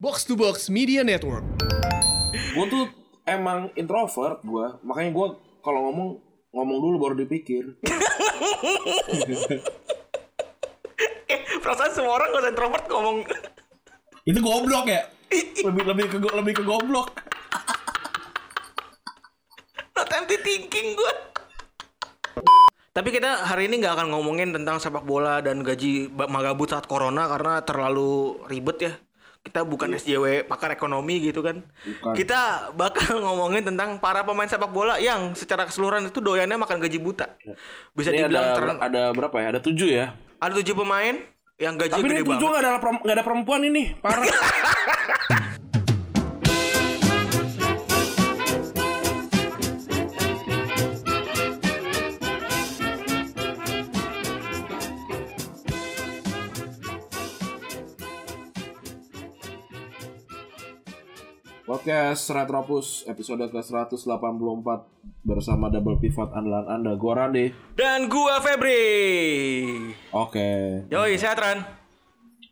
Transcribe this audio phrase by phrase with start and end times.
[0.00, 1.44] Box to Box Media Network.
[2.32, 2.88] gue tuh
[3.28, 5.26] emang introvert gue makanya gue
[5.60, 6.08] kalau ngomong
[6.56, 7.76] ngomong dulu baru dipikir
[11.30, 13.28] Eh, perasaan semua orang gak introvert ngomong
[14.24, 15.04] itu goblok ya
[15.68, 17.12] lebih lebih ke lebih ke goblok
[19.92, 21.12] not empty thinking gue.
[22.90, 27.28] Tapi kita hari ini nggak akan ngomongin tentang sepak bola dan gaji magabut saat corona
[27.28, 28.92] karena terlalu ribet ya.
[29.40, 31.64] Kita bukan SJW pakar ekonomi gitu kan.
[31.64, 32.12] Bukan.
[32.12, 37.00] Kita bakal ngomongin tentang para pemain sepak bola yang secara keseluruhan itu doyannya makan gaji
[37.00, 37.40] buta.
[37.96, 40.06] Bisa ini dibilang ada ter- ada berapa ya ada tujuh ya
[40.40, 41.14] ada tujuh pemain
[41.60, 42.64] yang gaji tapi gede ini tujuh banget.
[42.64, 44.24] ada nggak ada perempuan ini parah
[61.80, 64.04] Podcast Retropus episode ke-184
[65.24, 66.92] bersama double pivot andalan Anda.
[66.92, 67.56] Gua Randi.
[67.72, 68.84] Dan gua Febri.
[70.12, 70.84] Oke.
[70.92, 71.64] Yoi, sehat Ran.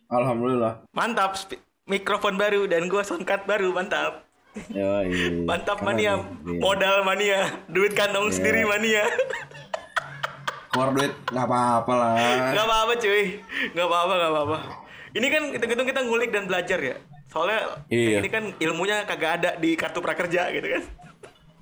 [0.09, 0.81] Alhamdulillah.
[0.97, 1.37] Mantap,
[1.85, 4.25] mikrofon baru dan gua soundcard baru, mantap.
[4.73, 5.45] Yoi.
[5.45, 6.13] Mantap Keren mania,
[6.49, 6.61] nih.
[6.65, 9.05] modal mania, duit kantong sendiri mania.
[10.73, 12.17] Keluar duit nggak apa-apa lah.
[12.57, 13.45] Gak apa-apa cuy,
[13.77, 14.59] gak apa-apa, gak apa-apa.
[15.13, 16.97] Ini kan hitung-hitung kita ngulik dan belajar ya.
[17.29, 18.19] Soalnya Iya.
[18.19, 20.83] ini kan ilmunya kagak ada di kartu prakerja gitu kan.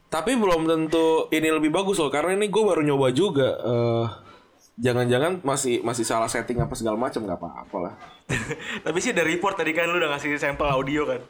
[0.06, 3.48] Tapi belum tentu ini lebih bagus loh karena ini gue baru nyoba juga.
[3.58, 4.06] eh
[4.76, 7.94] Jangan-jangan masih masih salah setting apa segala macam nggak apa-apa lah.
[8.84, 11.20] Tapi sih ada report tadi kan lu udah ngasih sampel audio kan.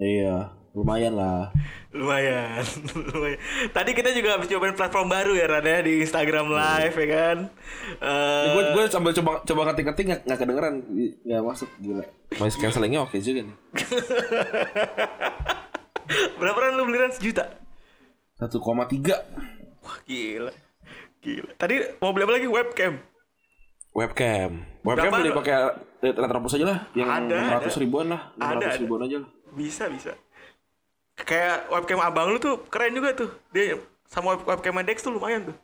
[0.00, 1.52] Iya, lumayan lah.
[1.92, 2.64] Lumayan,
[3.12, 3.36] lumayan.
[3.76, 7.36] Tadi kita juga habis cobain platform baru ya Ran ya di Instagram Live ya kan.
[8.00, 10.80] Eh, Gue gue sambil coba coba ngetik-nketik nggak kedengeran
[11.28, 12.04] nggak masuk gila.
[12.40, 13.56] Noise cancellingnya oke juga nih.
[16.38, 17.12] Berapa Ran lu beli Ran?
[17.12, 17.44] Sejuta?
[18.38, 18.54] 1,3
[19.82, 20.52] Wah gila.
[21.18, 21.50] Gila.
[21.58, 22.48] Tadi mau beli apa lagi?
[22.48, 22.94] Webcam.
[23.92, 24.50] webcam.
[24.86, 25.18] Webcam Berapa?
[25.18, 25.56] beli pakai
[25.98, 27.78] Retropus aja lah, yang Ada, 100 ada.
[27.82, 28.78] ribuan lah, 500 Ada, ada.
[28.78, 29.30] ribuan aja lah.
[29.50, 30.12] Bisa, bisa.
[31.18, 33.26] Kayak webcam abang lu tuh keren juga tuh.
[33.50, 33.74] Dia
[34.06, 35.56] sama web webcam Dex tuh lumayan tuh.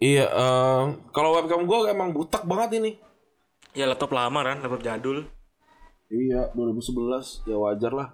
[0.00, 2.96] Iya, eh, kalau webcam gue emang butak banget ini.
[3.76, 5.28] Ya laptop lama kan, laptop jadul.
[6.08, 8.08] Iya, 2011 ya wajar lah.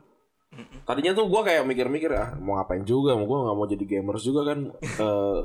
[0.86, 4.22] Tadinya tuh gue kayak mikir-mikir ah mau ngapain juga, mau gue nggak mau jadi gamers
[4.22, 4.58] juga kan.
[5.04, 5.38] Eh,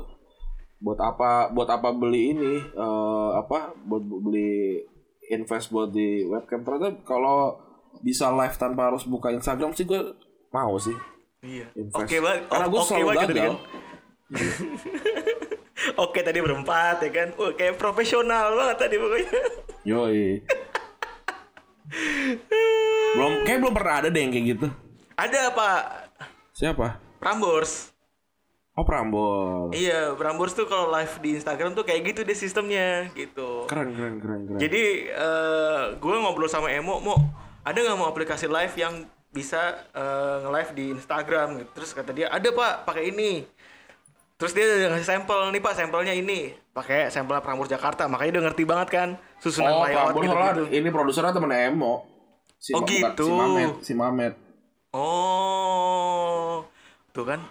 [0.80, 2.54] buat apa, buat apa beli ini?
[2.58, 3.74] eh, apa?
[3.74, 4.80] Buat beli
[5.30, 6.62] invest buat di webcam.
[6.62, 7.58] Ternyata kalau
[8.02, 9.98] bisa live tanpa harus buka Instagram sih gue
[10.50, 10.94] mau sih.
[11.42, 11.70] Iya.
[11.90, 12.46] Oke banget.
[12.46, 13.38] Karena gue Oke selalu banget gagal.
[13.42, 13.54] kan.
[16.04, 17.28] Oke tadi berempat ya kan.
[17.34, 19.38] Wah, kayak profesional banget tadi pokoknya.
[19.86, 20.22] Yoi.
[23.16, 24.66] belum, kayak belum pernah ada deh yang kayak gitu.
[25.18, 25.82] Ada Pak
[26.60, 27.00] Siapa?
[27.16, 27.92] Prambors.
[28.76, 29.72] Oh Prambors.
[29.72, 33.64] Iya, Prambors tuh kalau live di Instagram tuh kayak gitu deh sistemnya gitu.
[33.64, 34.60] Keren, keren, keren, keren.
[34.60, 37.16] Jadi eh gue ngobrol sama Emo, mau
[37.64, 41.70] ada nggak mau aplikasi live yang bisa eh, nge-live di Instagram gitu.
[41.80, 43.44] Terus kata dia ada pak, pakai ini.
[44.40, 46.56] Terus dia udah ngasih sampel nih pak, sampelnya ini.
[46.72, 50.62] Pakai sampel Prambors Jakarta, makanya udah ngerti banget kan susunan Oh, layout gitu, gitu.
[50.80, 52.08] ini produsernya temen Emo.
[52.56, 53.28] Si Oh, gitu.
[53.28, 54.34] Si Mamet, si Mamet.
[54.96, 56.64] Oh,
[57.12, 57.44] tuh kan.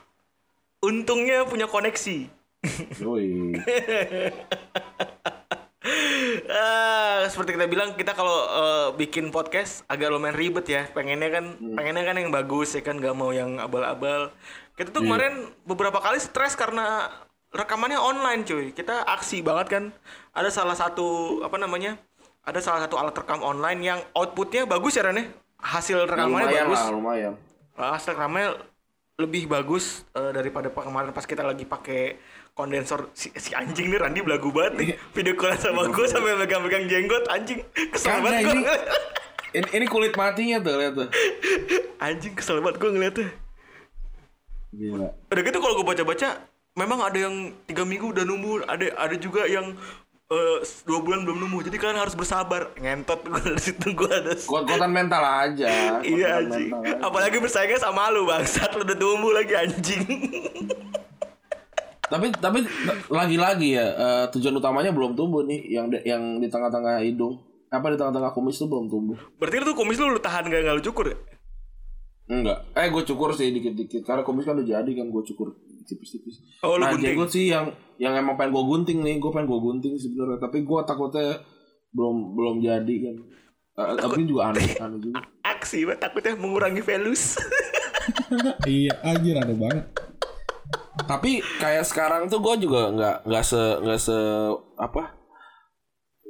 [0.81, 2.25] Untungnya punya koneksi.
[2.97, 3.53] Yoi.
[6.49, 10.85] Ah, seperti kita bilang kita kalau eh, bikin podcast agak lumayan ribet ya.
[10.91, 14.29] Pengennya kan pengennya kan yang bagus ya kan nggak mau yang abal-abal.
[14.79, 17.11] Kita tuh kemarin beberapa kali stres karena
[17.51, 18.71] rekamannya online cuy.
[18.71, 19.83] Kita aksi banget kan.
[20.31, 21.99] Ada salah satu apa namanya?
[22.47, 25.25] Ada salah satu alat rekam online yang outputnya bagus ya Ren ya?
[25.59, 26.79] Hasil rekamannya lumayan bagus.
[26.79, 27.33] lah, lumayan.
[27.75, 28.55] Ah, hasil rekamannya
[29.19, 32.15] lebih bagus eh, daripada pa- kemarin pas kita lagi pakai
[32.55, 36.87] kondensor si, si anjing nih Randi belagu banget nih video call sama gue sambil megang-megang
[36.87, 37.59] jenggot anjing
[37.91, 38.63] kesel banget gue ini,
[39.59, 41.07] ini, ini kulit matinya tuh, lihat tuh.
[42.07, 43.27] anjing kesel banget gue ngeliatnya
[44.71, 45.07] Gila.
[45.27, 46.27] udah gitu kalau gue baca-baca
[46.73, 49.73] memang ada yang tiga minggu udah nunggu ada ada juga yang
[50.25, 54.37] eh, dua bulan belum nemu jadi kalian harus bersabar ngentot gue dari situ gue ada
[54.37, 55.69] Kuat-kuatan mental aja.
[56.05, 57.01] iya anjing aja.
[57.01, 60.05] apalagi bersaingnya sama lu bangsat lu udah tumbuh lagi anjing
[62.05, 62.65] Tapi tapi
[63.07, 67.37] lagi-lagi ya eh, tujuan utamanya belum tumbuh nih yang di- yang di tengah-tengah hidung.
[67.69, 69.13] Apa di tengah-tengah kumis tuh belum tumbuh.
[69.37, 71.17] berarti itu kumis lu lu tahan gak, gak lu cukur ya?
[72.29, 72.69] Enggak.
[72.77, 75.57] Eh gue cukur sih dikit-dikit karena kumis kan udah jadi kan gue cukur
[75.89, 76.45] tipis-tipis.
[76.61, 77.17] Oh, lu nah, gunting.
[77.17, 80.37] jenggot sih yang yang emang pengen gue gunting nih, gue pengen gue gunting sebenarnya.
[80.37, 81.41] Tapi gue takutnya
[81.89, 83.15] belum belum jadi kan.
[83.81, 85.25] Eh, tapi juga aneh aneh juga.
[85.25, 85.97] Pak.
[85.97, 87.35] takutnya mengurangi velus.
[88.69, 89.85] iya anjir aneh banget
[91.05, 94.17] Tapi kayak sekarang tuh gue juga nggak nggak se nggak se
[94.81, 95.18] apa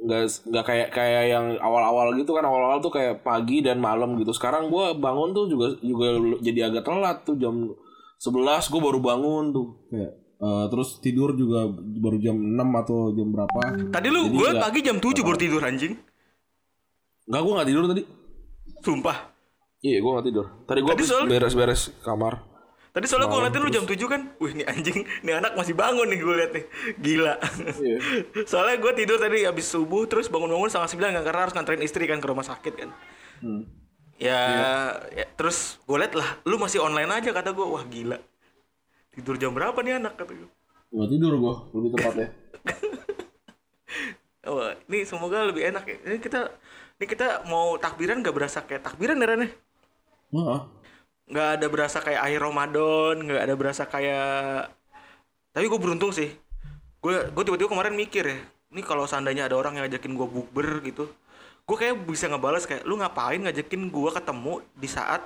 [0.00, 4.32] nggak nggak kayak kayak yang awal-awal gitu kan awal-awal tuh kayak pagi dan malam gitu.
[4.32, 7.68] Sekarang gue bangun tuh juga juga jadi agak telat tuh jam
[8.16, 9.68] 11 gue baru bangun tuh.
[9.88, 13.60] kayak eh, terus tidur juga baru jam 6 atau jam berapa
[13.92, 15.94] Tadi lu gue pagi jam 7 baru tidur anjing.
[17.28, 18.02] Nggak gue nggak tidur tadi.
[18.80, 19.16] Sumpah.
[19.80, 20.46] Iya gue nggak tidur.
[20.64, 22.49] Tadi gue soal- beres-beres kamar.
[22.90, 24.22] Tadi soalnya gue ngeliatin lu jam 7 kan.
[24.42, 26.64] Wih, nih anjing, nih anak masih bangun nih gue liat nih.
[26.98, 27.34] Gila.
[27.78, 27.96] Iya.
[28.50, 32.04] soalnya gue tidur tadi habis subuh terus bangun-bangun setengah sembilan kan karena harus nganterin istri
[32.10, 32.90] kan ke rumah sakit kan.
[33.38, 33.62] Hmm.
[34.20, 34.74] Ya, Iya.
[35.22, 37.62] ya, terus gue liat lah, lu masih online aja kata gue.
[37.64, 38.18] Wah gila.
[39.14, 40.50] Tidur jam berapa nih anak kata gue.
[40.90, 42.28] nggak tidur gue Lebih tepatnya.
[44.40, 45.96] Oh, ini semoga lebih enak ya.
[46.10, 46.48] Ini kita
[46.96, 49.50] ini kita mau takbiran gak berasa kayak takbiran ya Ren, ya?
[51.30, 54.74] Nggak ada berasa kayak akhir Ramadan, nggak ada berasa kayak.
[55.54, 56.34] Tapi gue beruntung sih.
[57.00, 58.38] Gue gue tiba-tiba kemarin mikir ya,
[58.74, 61.08] ini kalau seandainya ada orang yang ngajakin gue bukber gitu,
[61.64, 65.24] gue kayak bisa ngebales kayak lu ngapain ngajakin gue ketemu di saat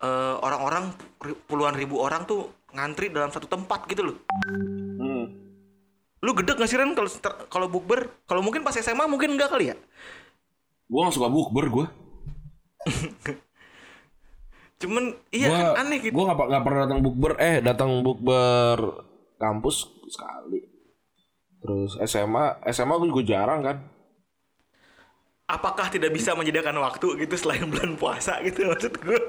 [0.00, 4.16] eh, orang-orang ri- puluhan ribu orang tuh ngantri dalam satu tempat gitu loh.
[4.96, 5.28] Hmm.
[6.24, 7.10] Lu gedek gak sih Ren kalau
[7.46, 8.10] kalau bukber?
[8.26, 9.76] Kalau mungkin pas SMA mungkin enggak kali ya?
[10.88, 11.86] Gue gak suka bukber gue.
[14.78, 15.04] Cuman
[15.34, 16.14] iya Gua- kan aneh gitu.
[16.14, 17.32] Gue gak, nggak pernah datang bukber.
[17.42, 18.78] Eh datang bukber
[19.38, 19.76] kampus
[20.06, 20.62] sekali.
[21.58, 23.76] Terus SMA, SMA gue juga jarang kan.
[25.48, 29.18] Apakah tidak bisa menyediakan waktu gitu selain bulan puasa gitu maksud gue?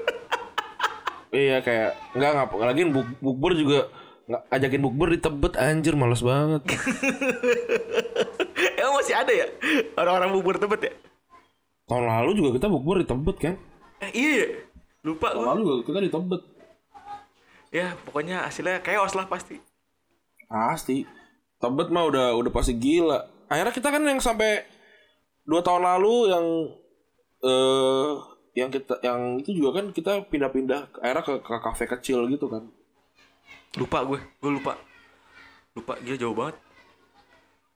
[1.29, 3.85] Iya kayak nggak ngap lagi buk, bukber juga
[4.25, 6.65] nggak ajakin bukber di Tebet anjir males banget.
[8.81, 9.45] Emang masih ada ya
[9.93, 10.93] orang-orang bubur tebet ya?
[11.85, 13.55] Tahun lalu juga kita bukber di Tebet kan.
[14.01, 14.47] Eh, iya ya?
[15.03, 15.43] Lupa gue.
[15.43, 16.41] lalu kita di Tebet
[17.69, 19.61] Ya pokoknya hasilnya chaos lah pasti.
[20.49, 21.05] Pasti.
[21.61, 23.29] Tebet mah udah udah pasti gila.
[23.45, 24.65] Akhirnya kita kan yang sampai
[25.45, 26.45] dua tahun lalu yang
[27.45, 28.13] eh
[28.57, 32.65] yang kita yang itu juga kan kita pindah-pindah akhirnya ke, ke kafe kecil gitu kan.
[33.77, 34.73] Lupa gue, gue lupa.
[35.77, 36.57] Lupa, dia jauh banget.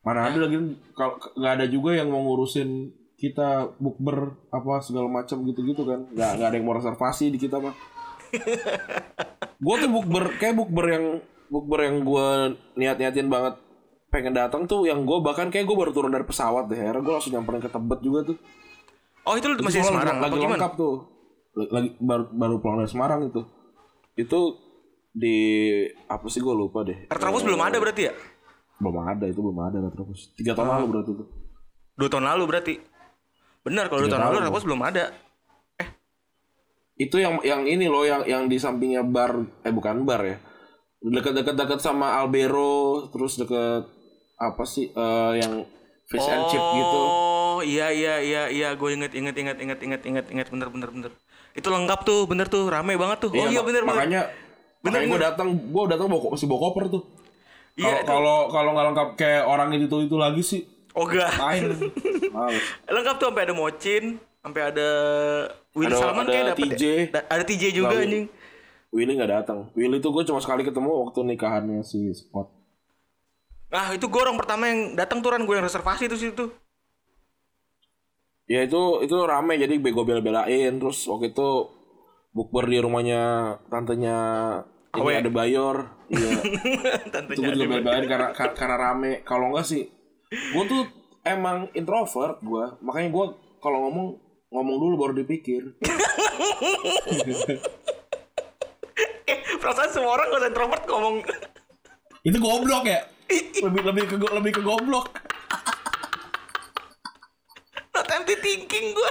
[0.04, 0.60] mana ada lagi
[0.92, 6.06] kalau nggak ada juga yang mau ngurusin kita bukber apa segala macam gitu-gitu kan.
[6.10, 7.74] Nggak nggak ada yang mau reservasi di kita mah
[9.64, 11.04] Gue tuh bukber kayak bukber yang
[11.48, 12.26] bukber yang gue
[12.74, 13.54] niat-niatin banget
[14.10, 16.78] pengen datang tuh yang gue bahkan kayak gue baru turun dari pesawat deh.
[16.78, 18.36] Akhirnya gue langsung nyamperin ke Tebet juga tuh.
[19.24, 20.20] Oh itu lu masih di Semarang?
[20.20, 20.94] lagi apa lengkap tuh.
[21.54, 23.42] Lagi baru baru pulang dari Semarang itu.
[24.18, 24.58] Itu
[25.14, 25.36] di
[26.10, 27.06] apa sih gue lupa deh.
[27.08, 28.14] Retropus belum ada berarti ya?
[28.74, 31.24] belum ada itu belum ada terus tiga tahun lalu berarti itu
[31.94, 32.74] Dua tahun lalu berarti.
[33.64, 34.36] Benar kalau tahun lalu.
[34.44, 35.06] Retropus belum ada.
[36.94, 40.38] itu yang yang ini loh yang yang di sampingnya bar eh bukan bar ya.
[41.02, 43.90] Dekat-dekat dekat sama Albero terus deket
[44.38, 45.66] apa sih eh, yang
[46.06, 47.00] fish and chip gitu.
[47.02, 48.68] Oh iya iya iya iya.
[48.78, 50.46] Gue inget inget inget inget inget inget inget.
[50.54, 51.12] Bener bener bener.
[51.50, 52.70] Itu lengkap tuh bener tuh.
[52.70, 53.30] Rame banget tuh.
[53.34, 54.30] Oh iya bener makanya
[54.84, 57.02] Bener, makanya gue datang gue datang bawa masih bawa koper tuh.
[57.74, 60.62] Iya kalau kalau nggak lengkap kayak orang itu itu lagi sih
[60.94, 61.30] Oh enggak.
[61.34, 61.62] lain
[62.30, 62.62] Males.
[62.86, 64.04] Lengkap tuh sampai ada Mocin,
[64.38, 64.88] sampai ada
[65.72, 66.82] Willy Ada- Salman ada kayak dapet TJ.
[66.82, 67.02] ya?
[67.10, 68.04] Da- Ada TJ juga Lalu.
[68.04, 68.26] anjing.
[68.88, 72.46] Willy nggak datang Willy tuh gue cuma sekali ketemu waktu nikahannya si Scott
[73.66, 76.46] Nah itu gue orang pertama yang datang tuh gue yang reservasi tuh situ.
[78.44, 81.48] Ya itu itu rame jadi bego bela-belain terus waktu itu
[82.30, 83.22] bukber di rumahnya
[83.66, 84.16] tantenya
[84.94, 85.90] ini ada Bayor.
[86.06, 86.30] Iya.
[87.02, 87.70] itu Tantenya gue juga ada.
[87.72, 89.12] bela-belain karena kar- karena rame.
[89.24, 89.90] Kalau enggak sih
[90.30, 90.82] gue tuh
[91.26, 92.64] emang introvert gue.
[92.80, 93.26] Makanya gue
[93.58, 94.06] kalau ngomong
[94.54, 95.74] ngomong dulu baru dipikir.
[99.24, 101.24] Eh, perasaan semua orang gak introvert ngomong
[102.24, 103.04] itu goblok ya
[103.64, 105.12] lebih lebih ke lebih ke goblok
[107.94, 109.10] not empty thinking gue.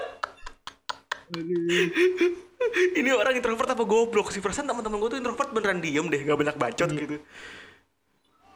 [3.00, 4.44] Ini orang introvert apa goblok sih?
[4.44, 7.16] Perasaan teman-teman gue tuh introvert beneran diem deh, gak banyak bacot gitu.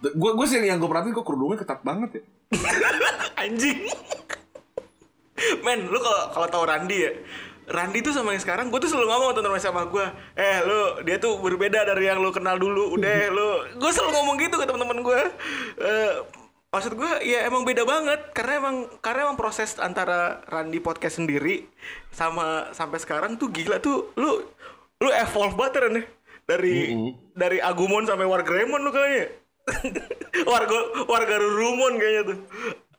[0.01, 2.23] Gue gue sih yang gue perhatiin kok kerudungnya ketat banget ya.
[3.43, 3.89] Anjing.
[5.65, 7.11] Men, lu kalau kalau tahu Randi ya,
[7.69, 11.21] Randi tuh sama yang sekarang, gue tuh selalu ngomong teman-teman sama gue, eh lu dia
[11.21, 15.03] tuh berbeda dari yang lu kenal dulu, udah lu, gue selalu ngomong gitu ke teman-teman
[15.05, 15.21] gue.
[15.77, 16.13] Eh,
[16.73, 21.69] maksud gue ya emang beda banget, karena emang karena emang proses antara Randi podcast sendiri
[22.09, 24.41] sama sampai sekarang tuh gila tuh, lu
[24.97, 26.03] lu evolve banget Ren, ya.
[26.49, 26.97] dari
[27.37, 29.45] dari Agumon sampai Wargremon lu kayaknya.
[30.51, 32.37] warga warga Rurumon kayaknya tuh.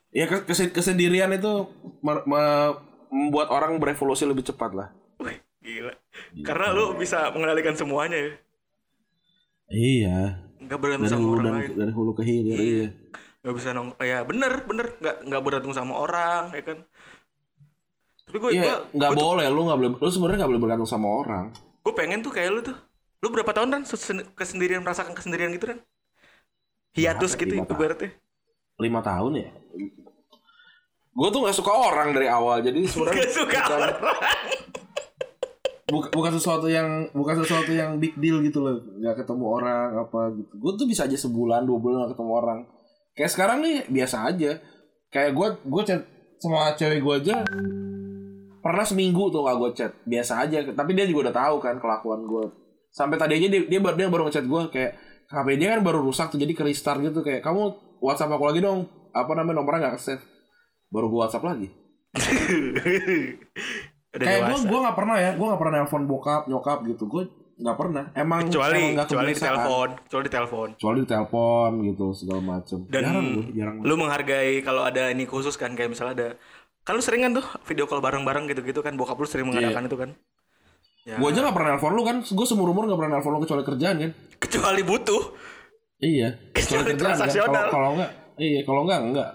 [0.09, 2.77] Ya kes- kes- kesendirian itu me- me-
[3.09, 4.87] membuat orang berevolusi lebih cepat lah.
[5.17, 5.37] Wih,
[6.41, 8.31] Karena lu bisa mengendalikan semuanya ya.
[9.69, 10.19] Iya.
[10.59, 11.69] Nggak berantem Dari sama hulu orang dan lain.
[11.77, 12.87] dari hulu ke hilir iya.
[13.41, 13.87] Nggak bisa nong.
[13.99, 16.77] Ya bener bener nggak nggak berantem sama orang ya kan.
[18.29, 21.45] Tapi gue Iya, nggak boleh lu nggak boleh lu sebenarnya nggak boleh bergantung sama orang.
[21.79, 22.77] gue pengen tuh kayak lu tuh.
[23.19, 23.81] Lu berapa tahun kan
[24.37, 25.79] kesendirian merasakan kesendirian gitu kan?
[26.95, 27.69] Hiatus gitu tahun.
[27.69, 28.09] ibaratnya.
[28.79, 29.49] lima tahun ya.
[31.09, 33.95] Gue tuh nggak suka orang dari awal jadi sebenarnya Gak suka bukan, orang.
[35.89, 40.31] bukan, bukan sesuatu yang bukan sesuatu yang big deal gitu loh nggak ketemu orang apa
[40.37, 42.59] gitu gue tuh bisa aja sebulan dua bulan gak ketemu orang.
[43.13, 44.51] Kayak sekarang nih biasa aja.
[45.09, 46.01] Kayak gue gue chat
[46.39, 47.35] sama cewek gue aja
[48.59, 50.57] pernah seminggu tuh gak gue chat biasa aja.
[50.71, 52.45] Tapi dia juga udah tahu kan kelakuan gue.
[52.89, 54.91] Sampai tadi aja dia dia, dia baru ngechat gue kayak
[55.29, 58.65] HP dia kan baru rusak tuh jadi ke restart gitu kayak kamu WhatsApp aku lagi
[58.65, 58.89] dong.
[59.13, 60.23] Apa namanya nomornya gak ke save
[60.89, 61.67] baru gue WhatsApp lagi.
[64.09, 64.65] Kayak gue dewasa.
[64.65, 67.23] gue nggak pernah ya gue nggak pernah nelpon bokap nyokap gitu gue
[67.61, 68.03] nggak pernah.
[68.17, 70.67] Emang kecuali emang nggak kecuali di telepon, kecuali di telepon.
[70.73, 72.77] kecuali di telepon gitu segala macem.
[72.89, 76.27] Dan jarang gue jarang lu menghargai kalau ada ini khusus kan kayak misalnya ada
[76.81, 79.97] kan lu sering kan tuh video call bareng-bareng gitu-gitu kan bokap lu sering mengadakan itu
[80.01, 80.09] kan.
[81.09, 82.17] Ya, gue aja gak pernah nelpon lu kan.
[82.21, 84.11] Gue seumur umur gak pernah nelpon lu kecuali kerjaan kan.
[84.37, 85.23] Kecuali butuh.
[85.97, 87.17] iya Kecuali kecuali kerjaan kan.
[87.19, 87.51] Transaksional.
[87.51, 89.29] kalau kalau enggak iya kalau enggak enggak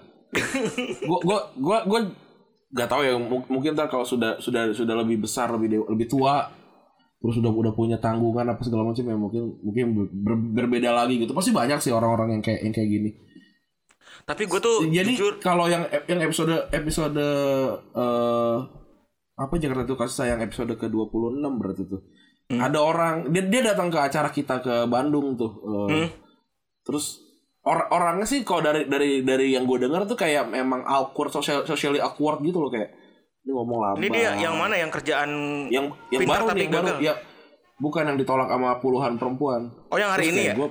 [0.99, 1.99] gue gue gue gue
[2.73, 6.07] gak tahu ya mu- mungkin ntar kalau sudah sudah sudah lebih besar lebih dewa- lebih
[6.07, 6.49] tua
[7.15, 11.17] terus udah udah punya tanggungan apa segala macam ya mungkin mungkin ber- ber- berbeda lagi
[11.17, 11.31] gitu.
[11.31, 13.09] Pasti banyak sih orang-orang yang kayak yang kayak gini.
[14.25, 17.21] Tapi gue tuh jadi jujur kalau yang yang episode episode
[17.93, 18.57] eh
[19.35, 22.01] apa Jakarta itu kasih sayang episode ke 26 berarti tuh.
[22.45, 22.61] Hmm.
[22.61, 25.51] Ada orang dia dia datang ke acara kita ke Bandung tuh.
[25.91, 26.07] Hmm.
[26.85, 27.19] Terus
[27.65, 31.65] or- orangnya sih kalau dari dari dari yang gue dengar tuh kayak memang awkward social
[31.65, 32.93] socially awkward gitu loh kayak
[33.45, 33.95] ini ngomong lama.
[34.01, 35.29] ini dia yang mana yang kerjaan
[35.69, 37.13] yang yang pintar baru tapi nih yang baru ya
[37.77, 39.61] bukan yang ditolak sama puluhan perempuan.
[39.91, 40.53] Oh yang hari Terus ini ya?
[40.55, 40.67] gua,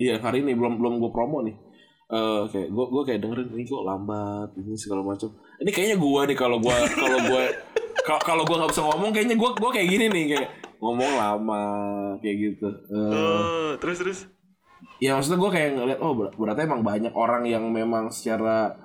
[0.00, 1.54] iya hari ini belum belum gue promo nih.
[2.06, 5.28] Eh kayak gue gue kayak dengerin ini kok lambat ini segala macam.
[5.60, 7.42] Ini kayaknya gue nih kalau gue kalau gue
[8.04, 11.64] kalau gue nggak bisa ngomong kayaknya gue gue kayak gini nih kayak ngomong lama
[12.20, 12.68] kayak gitu.
[12.68, 14.18] Eh, Oh, terus terus.
[14.98, 18.76] ya maksudnya gue kayak ngeliat oh ber- berarti emang banyak orang yang memang secara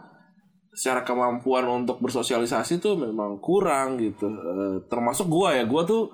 [0.71, 4.27] secara kemampuan untuk bersosialisasi tuh memang kurang gitu.
[4.27, 6.07] Eh, termasuk gue ya gue tuh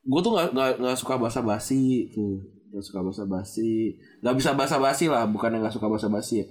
[0.00, 4.76] gue tuh nggak nggak suka basa basi tuh nggak suka basa basi nggak bisa basa
[4.78, 6.46] basi lah bukan yang nggak suka basa basi ya.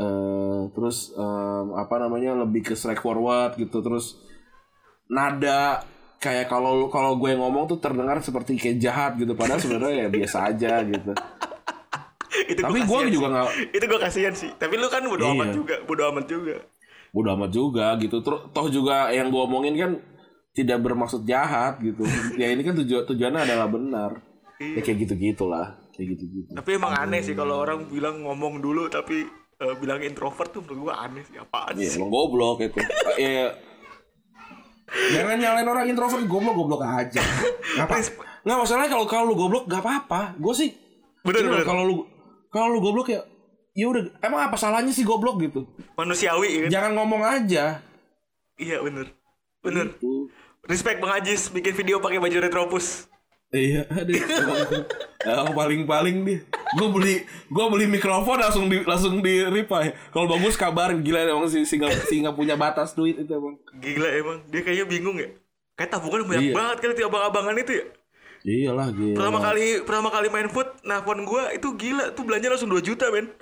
[0.00, 4.16] Eh, terus em, apa namanya lebih ke straightforward gitu terus
[5.10, 5.82] nada
[6.16, 9.34] kayak kalau kalau gue ngomong tuh terdengar seperti kayak jahat gitu.
[9.34, 11.12] Padahal sebenarnya ya biasa aja gitu.
[12.46, 14.50] Itu tapi gue juga nggak itu gue kasihan sih.
[14.52, 15.34] Tapi lu kan bodo Iya.
[15.34, 16.56] amat juga, bodo amat juga.
[17.10, 18.16] bodo amat juga gitu.
[18.20, 19.92] Terus toh juga yang gue omongin kan
[20.52, 22.06] tidak bermaksud jahat gitu.
[22.36, 24.10] Ya ini kan tujuan tujuannya adalah benar.
[24.56, 28.60] Ya kayak gitu gitulah kayak gitu gitu Tapi emang aneh sih kalau orang bilang ngomong
[28.60, 29.24] dulu tapi
[29.56, 31.34] eh, bilang introvert tuh menurut gue aneh sih.
[31.34, 31.98] Apaan Iya, sih.
[31.98, 32.78] emang goblok itu.
[33.18, 33.56] ya,
[34.90, 37.22] jangan nyalain orang introvert goblok goblok aja
[37.78, 38.02] apa?
[38.42, 40.34] Nggak masalahnya kalau kalau lu goblok gak apa-apa.
[40.40, 40.70] Gue sih
[41.20, 41.66] Bener, Iya, bener.
[41.68, 41.94] Kalau lu
[42.48, 43.20] kalau lu goblok ya
[43.76, 45.68] ya udah emang apa salahnya sih goblok gitu?
[45.94, 46.70] Manusiawi ya kan?
[46.72, 47.64] Jangan ngomong aja.
[48.56, 49.12] Iya bener.
[49.60, 49.96] Bener.
[50.00, 50.32] Tuh.
[50.64, 53.08] Respect Bang Ajis bikin video pakai baju retropus.
[53.50, 54.14] Iya, aduh.
[55.26, 56.38] Yang paling-paling dia.
[56.78, 59.90] Gue beli gue beli mikrofon langsung di langsung di reply.
[60.14, 63.58] Kalau bagus kabarin gila emang si si nggak si nggak punya batas duit itu emang.
[63.82, 64.38] Gila emang.
[64.46, 65.34] Dia kayaknya bingung ya.
[65.74, 66.54] Kayak tabungan banyak Iya.
[66.54, 67.84] banget kali tuh abang-abangan itu ya.
[68.40, 69.16] Iyalah gila.
[69.18, 73.10] Pertama kali pertama kali main food nelfon gua itu gila tuh belanja langsung 2 juta
[73.10, 73.34] men.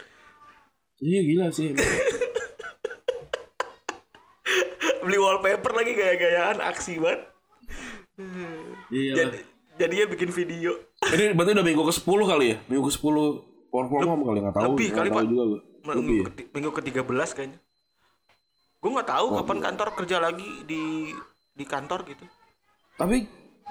[0.99, 1.77] Iya gila sih.
[5.05, 7.21] Beli wallpaper lagi gaya-gayaan aksi banget.
[8.91, 9.13] Iya.
[9.15, 9.39] Jadi
[9.79, 10.75] jadinya bikin video.
[11.09, 12.57] Ini berarti udah minggu ke-10 kali ya?
[12.67, 13.15] Minggu ke-10
[13.71, 14.65] work from home kali nggak tahu.
[14.75, 15.25] Lebih kali, Pak.
[15.25, 15.61] juga gue.
[15.89, 17.59] Minggu, ke, minggu ke-13 kayaknya.
[18.79, 21.15] Gue nggak tahu kapan kantor kerja lagi di
[21.55, 22.25] di kantor gitu.
[22.99, 23.27] Tapi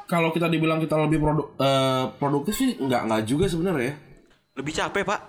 [0.07, 3.95] kalau kita dibilang kita lebih produ- eh, produktif sih nggak nggak juga sebenarnya ya.
[4.57, 5.21] Lebih capek, Pak.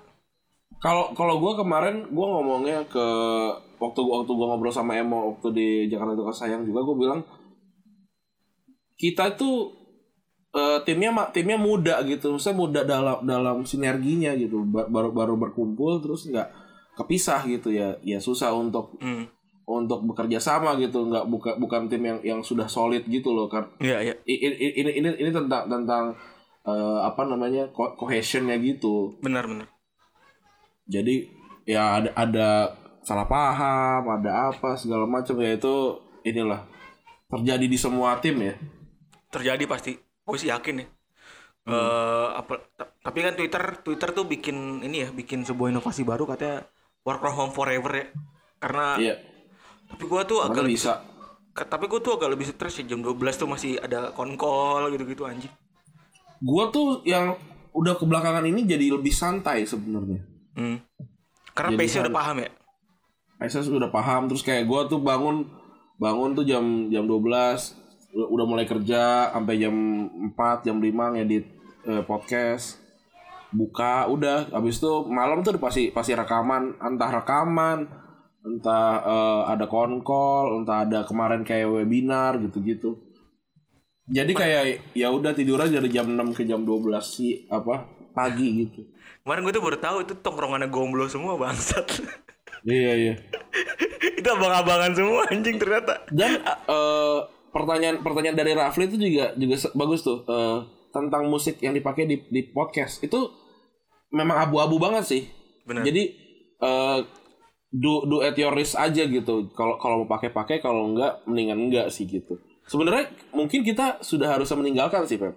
[0.78, 3.06] Kalau kalau gue kemarin gue ngomongnya ke
[3.78, 7.20] waktu waktu gue ngobrol sama Emo waktu di Jakarta itu sayang juga gue bilang
[8.98, 9.70] kita itu
[10.58, 16.02] eh, timnya timnya muda gitu, saya muda dalam dalam sinerginya gitu, Ba- baru baru berkumpul
[16.02, 16.50] terus nggak
[16.94, 19.30] kepisah gitu ya, ya susah untuk Hmm.
[19.64, 23.70] untuk bekerja sama gitu, nggak buka bukan tim yang yang sudah solid gitu loh kan.
[23.78, 24.14] Iya, iya.
[24.24, 26.18] I- i- ini ini ini tentang tentang
[26.64, 29.68] eh, apa namanya co- cohesionnya gitu Benar, benar.
[30.84, 31.24] jadi
[31.64, 32.48] ya ada ada
[33.00, 35.74] salah paham ada apa segala macam ya itu
[36.24, 36.68] inilah
[37.28, 38.52] terjadi di semua tim ya
[39.28, 39.92] Terjadi pasti.
[40.28, 40.88] Gue sih yakin ya
[41.64, 46.24] Eh, apa ta- tapi kan Twitter Twitter tuh bikin ini ya bikin sebuah inovasi baru
[46.24, 46.64] katanya
[47.02, 48.06] work from home forever ya
[48.58, 49.14] karena Iya.
[49.86, 51.04] tapi gue tuh agak Mana lebih bisa.
[51.52, 55.24] Ka- tapi gue tuh agak lebih stres ya jam 12 tuh masih ada konkol gitu-gitu
[55.24, 55.52] anjing
[56.38, 57.36] Gua tuh yang
[57.70, 60.24] udah kebelakangan ini jadi lebih santai sebenarnya.
[60.54, 60.76] hmm.
[61.52, 62.50] karena Jadi pace udah paham ya
[63.38, 65.44] Akses udah paham terus kayak gua tuh bangun
[65.94, 67.76] bangun tuh jam jam 12
[68.26, 69.74] udah- mulai kerja sampai jam
[70.34, 71.44] 4 jam 5 ngedit
[71.86, 72.82] eh, podcast.
[73.48, 74.50] Buka udah.
[74.50, 76.76] Habis itu malam tuh pasti pasti rekaman.
[76.82, 77.78] Entah rekaman
[78.38, 82.98] entah eh, ada konkol entah ada kemarin kayak webinar gitu-gitu.
[84.08, 87.84] Jadi kayak ya udah tidur aja dari jam 6 ke jam 12 sih apa
[88.16, 88.88] pagi gitu.
[89.22, 91.84] Kemarin gue tuh baru tahu itu tongkrongannya gomblo semua bangsat.
[92.64, 93.14] Iya iya.
[94.18, 96.02] Itu abang-abangan semua anjing ternyata.
[96.10, 97.18] Dan eh,
[97.50, 102.16] pertanyaan pertanyaan dari Rafli itu juga juga bagus tuh eh, tentang musik yang dipakai di
[102.28, 103.28] di podcast itu
[104.10, 105.22] memang abu-abu banget sih.
[105.68, 105.84] Benar.
[105.84, 106.02] Jadi
[106.58, 106.98] eh,
[107.68, 109.52] do do at your risk aja gitu.
[109.52, 112.40] Kalau kalau mau pakai-pakai kalau enggak mendingan enggak sih gitu.
[112.68, 115.36] Sebenarnya mungkin kita sudah harus meninggalkan sih Pep.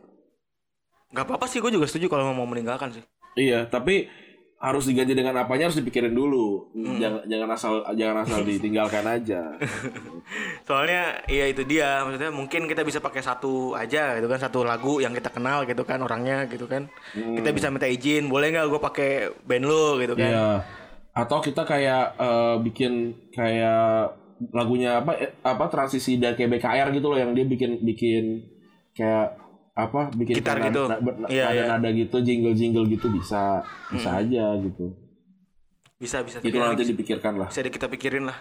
[1.12, 3.04] nggak apa-apa sih gue juga setuju kalau mau meninggalkan sih
[3.36, 4.08] Iya, tapi
[4.62, 6.70] harus diganti dengan apanya harus dipikirin dulu.
[6.78, 7.02] Hmm.
[7.02, 9.42] Jangan jangan asal jangan asal ditinggalkan aja.
[10.70, 15.02] soalnya iya itu dia maksudnya mungkin kita bisa pakai satu aja gitu kan satu lagu
[15.02, 18.82] yang kita kenal gitu kan orangnya gitu kan kita bisa minta izin boleh nggak gue
[18.82, 19.12] pakai
[19.44, 20.50] band lo gitu kan Iya.
[21.12, 22.94] Atau kita kayak eh, bikin
[23.36, 24.16] kayak
[24.56, 28.48] lagunya apa eh, apa transisi dari kayak BKR gitu loh yang dia bikin bikin
[28.96, 29.36] kayak
[29.72, 30.84] apa bikin Gitar gitu.
[30.92, 31.64] nada, nada, Iya, iya.
[31.76, 34.92] nada gitu jingle jingle gitu bisa bisa aja gitu.
[36.02, 37.48] bisa bisa Itu nanti bisa, dipikirkan lah.
[37.50, 38.38] bisa kita pikirin lah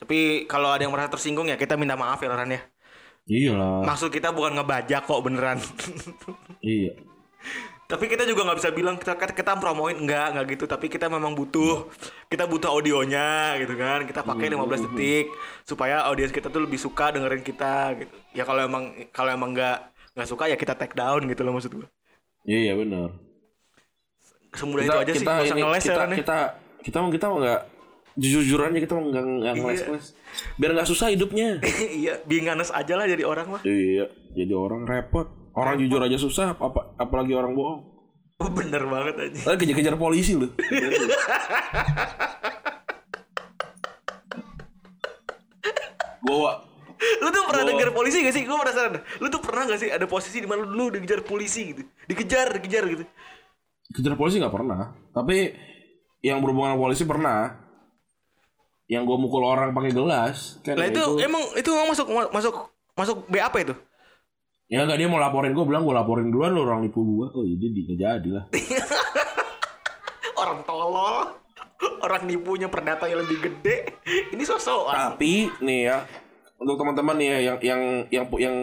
[0.00, 2.62] tapi kalau ada yang merasa tersinggung ya kita minta maaf ya Ran ya
[3.24, 3.80] Iya lah.
[3.88, 5.58] maksud kita bukan ngebajak kok beneran
[6.62, 6.94] Iya.
[7.84, 11.36] tapi kita juga nggak bisa bilang kita kita promoin enggak enggak gitu tapi kita memang
[11.36, 11.84] butuh
[12.32, 15.28] kita butuh audionya gitu kan kita pakai 15 detik
[15.68, 19.78] supaya audiens kita tuh lebih suka dengerin kita gitu ya kalau emang kalau emang nggak
[20.14, 21.88] nggak suka ya kita take down gitu loh maksud gua
[22.44, 23.08] Iya iya benar.
[24.54, 26.14] semudah itu aja sih nggak usah ini ngeles ya kita, ya.
[26.14, 26.38] kita
[26.84, 27.60] kita mau kita mau nggak
[28.14, 30.06] jujur aja kita mau nggak nggak ngeles ngeles
[30.54, 31.58] biar nggak susah hidupnya.
[32.04, 34.06] iya being honest aja lah jadi orang mah iya.
[34.34, 35.30] Jadi orang repot.
[35.54, 37.86] Orang jujur aja susah, apa apalagi orang bohong.
[38.42, 40.50] Oh, bener banget aja Kan kejar-kejar polisi lu.
[46.26, 46.63] Gua
[47.22, 50.06] lu tuh pernah denger polisi gak sih gue penasaran lu tuh pernah gak sih ada
[50.08, 53.04] posisi di mana lu dikejar polisi gitu dikejar dikejar gitu
[53.94, 54.90] kejar polisi nggak pernah.
[55.12, 55.52] Tapi
[56.24, 57.40] yang berhubungan sama polisi pernah.
[58.84, 60.60] Yang gua mukul orang pakai gelas.
[60.60, 62.54] Kan lah itu, emang itu emang masuk masuk
[62.94, 63.74] masuk BAP itu
[64.68, 67.32] Ya enggak dia mau laporin gua bilang gua laporin duluan lu orang nipu gua.
[67.32, 68.44] Oh jadi di nggak jadi lah.
[70.44, 71.32] orang tolol
[72.04, 73.96] orang nipunya perdatanya lebih gede
[74.32, 75.96] ini sosokan Tapi nih ya
[76.56, 78.56] untuk teman-teman ya yang yang yang yang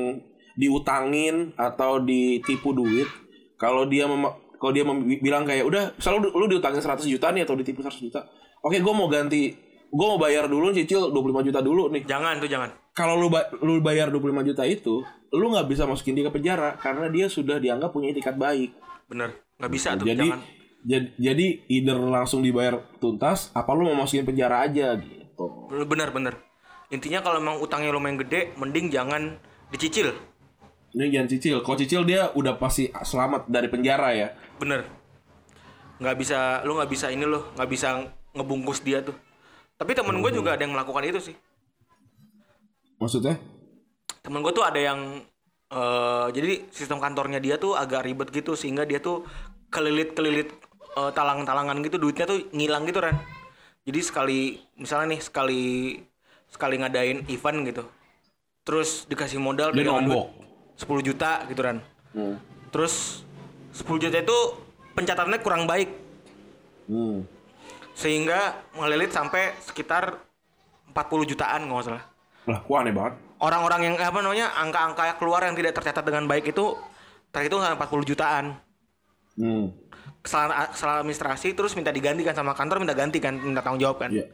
[0.55, 3.07] diutangin atau ditipu duit
[3.55, 4.85] kalau dia mem- kalau dia
[5.17, 8.21] bilang kayak udah selalu lu diutangin 100 juta nih atau ditipu 100 juta.
[8.61, 9.57] Oke, gue mau ganti
[9.89, 12.05] gue mau bayar dulu cicil 25 juta dulu nih.
[12.05, 15.01] jangan tuh jangan Kalau lu ba- lu bayar 25 juta itu,
[15.31, 18.71] lu nggak bisa masukin dia ke penjara karena dia sudah dianggap punya etikat baik.
[19.07, 20.39] bener nggak bisa tuh jadi jangan
[20.81, 25.67] jadi jadi either langsung dibayar tuntas apa lu mau masukin penjara aja gitu.
[25.83, 26.33] bener bener
[26.91, 29.39] intinya kalau emang utangnya lumayan gede mending jangan
[29.71, 30.11] dicicil
[30.91, 31.63] Ini jangan cicil.
[31.63, 34.27] Kalau cicil dia udah pasti selamat dari penjara ya.
[34.59, 34.83] bener
[36.01, 37.87] nggak bisa lu nggak bisa ini loh nggak bisa
[38.33, 39.13] ngebungkus dia tuh
[39.77, 41.35] tapi temen gue juga ada yang melakukan itu sih
[42.97, 43.37] Maksudnya?
[44.19, 45.21] temen gue tuh ada yang
[45.71, 49.23] eh jadi sistem kantornya dia tuh agak ribet gitu sehingga dia tuh
[49.71, 50.51] kelilit kelilit
[50.91, 53.15] talang-talangan gitu duitnya tuh ngilang gitu kan
[53.87, 55.61] jadi sekali misalnya nih sekali
[56.51, 57.83] sekali ngadain event gitu
[58.61, 60.29] terus dikasih modal nombok.
[60.29, 61.77] duit 10 juta gitu kan
[62.11, 62.35] Hmm.
[62.69, 63.23] terus
[63.71, 64.37] 10 juta itu
[64.93, 65.87] pencatatannya kurang baik
[66.85, 67.23] Hmm.
[67.93, 70.19] sehingga melilit sampai sekitar
[70.87, 72.03] 40 jutaan nggak salah
[72.43, 73.13] Lah, kok aneh banget.
[73.39, 76.75] orang-orang yang apa namanya angka-angka yang keluar yang tidak tercatat dengan baik itu
[77.31, 78.45] terhitung sampai 40 jutaan
[79.31, 79.71] Hmm.
[80.19, 83.97] kesalahan, kesalahan administrasi terus minta diganti kan sama kantor minta ganti kan minta tanggung jawab
[83.97, 84.27] kan Iya.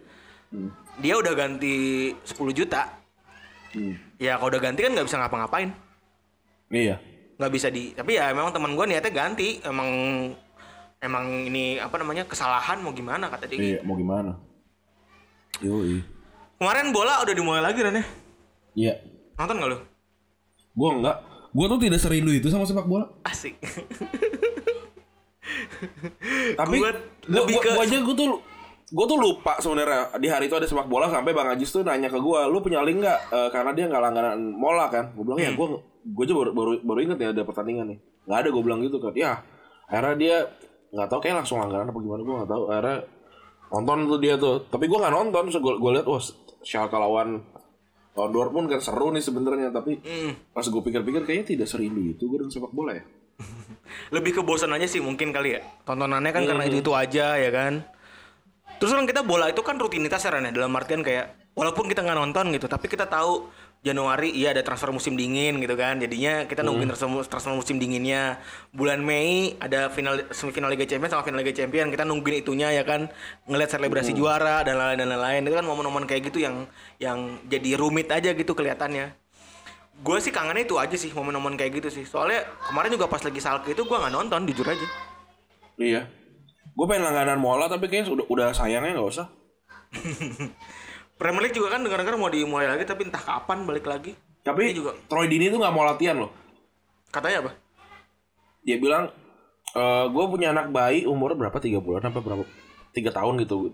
[0.97, 1.75] Dia udah ganti
[2.23, 2.93] 10 juta
[3.67, 3.93] Hmm.
[4.15, 5.69] ya kalau udah ganti kan nggak bisa ngapa-ngapain
[6.67, 6.97] Iya.
[7.35, 9.89] nggak bisa di tapi ya memang teman gue niatnya ganti emang
[10.97, 14.39] emang ini apa namanya kesalahan mau gimana kata dia Iya, mau gimana?
[15.59, 15.99] Yoi.
[16.55, 18.05] kemarin bola udah dimulai lagi kan ya
[18.73, 18.93] Iya.
[19.35, 19.79] nonton nggak lu
[20.71, 21.17] Gua enggak.
[21.49, 23.09] Gue tuh tidak serindu itu sama sepak bola.
[23.23, 23.57] Asik.
[26.53, 28.29] Tapi Gua gua, lebih gua, ke- gua aja gue tuh
[28.87, 32.07] gue tuh lupa sebenarnya di hari itu ada sepak bola sampai bang Ajis tuh nanya
[32.07, 35.37] ke gue lu punya link nggak Eh, karena dia nggak langganan mola kan gue bilang
[35.37, 35.57] ya Hmm.
[35.57, 35.67] gue
[36.07, 38.97] gue aja baru, baru baru inget ya ada pertandingan nih nggak ada gue bilang gitu
[38.97, 39.43] kan ya
[39.85, 40.37] akhirnya dia
[40.89, 42.97] nggak tahu kayak langsung langganan apa gimana gue nggak tahu akhirnya
[43.67, 46.23] nonton tuh dia tuh tapi gue nggak nonton so gue gue lihat wah
[46.63, 47.43] Schalke lawan
[48.13, 50.31] lawan Dortmund kan seru nih sebenarnya tapi Hmm.
[50.49, 53.03] pas gue pikir-pikir kayaknya tidak serindu itu gue dengan sepak bola ya
[54.15, 55.61] Lebih ke bosan aja sih mungkin kali ya.
[55.83, 56.71] Tontonannya kan karena Hmm.
[56.71, 57.85] itu-itu aja ya kan.
[58.77, 60.51] Terus kan kita bola itu kan rutinitas ya Ren ya.
[60.53, 64.89] Dalam artian kayak walaupun kita nggak nonton gitu, tapi kita tahu Januari iya ada transfer
[64.89, 66.01] musim dingin gitu kan.
[66.01, 66.73] Jadinya kita Hmm.
[66.73, 68.41] nungguin transfer, transfer musim dinginnya.
[68.73, 71.93] Bulan Mei ada final semifinal Liga Champions sama final Liga Champions.
[71.93, 73.05] Kita nungguin itunya ya kan.
[73.45, 74.19] Ngeliat selebrasi Hmm.
[74.19, 75.41] juara dan lain-lain dan lain-lain.
[75.45, 76.65] Itu kan momen-momen kayak gitu yang
[76.97, 79.13] yang jadi rumit aja gitu kelihatannya.
[79.97, 82.05] Gue sih kangennya itu aja sih momen-momen kayak gitu sih.
[82.05, 84.87] Soalnya kemarin juga pas lagi Salke itu gue nggak nonton jujur aja.
[85.77, 86.01] Iya.
[86.77, 89.27] Gue pengen langganan mola tapi kayaknya udah udah sayangnya nggak usah.
[91.19, 94.13] Premier League juga kan dengar-dengar mau dimulai lagi tapi entah kapan balik lagi.
[94.45, 96.29] Tapi Ini juga Troy Dini tuh nggak mau latihan loh.
[97.09, 97.51] katanya apa?
[98.61, 99.09] Dia bilang
[100.13, 102.45] gue punya anak bayi umur berapa tiga bulan apa berapa
[102.93, 103.73] tiga tahun gitu.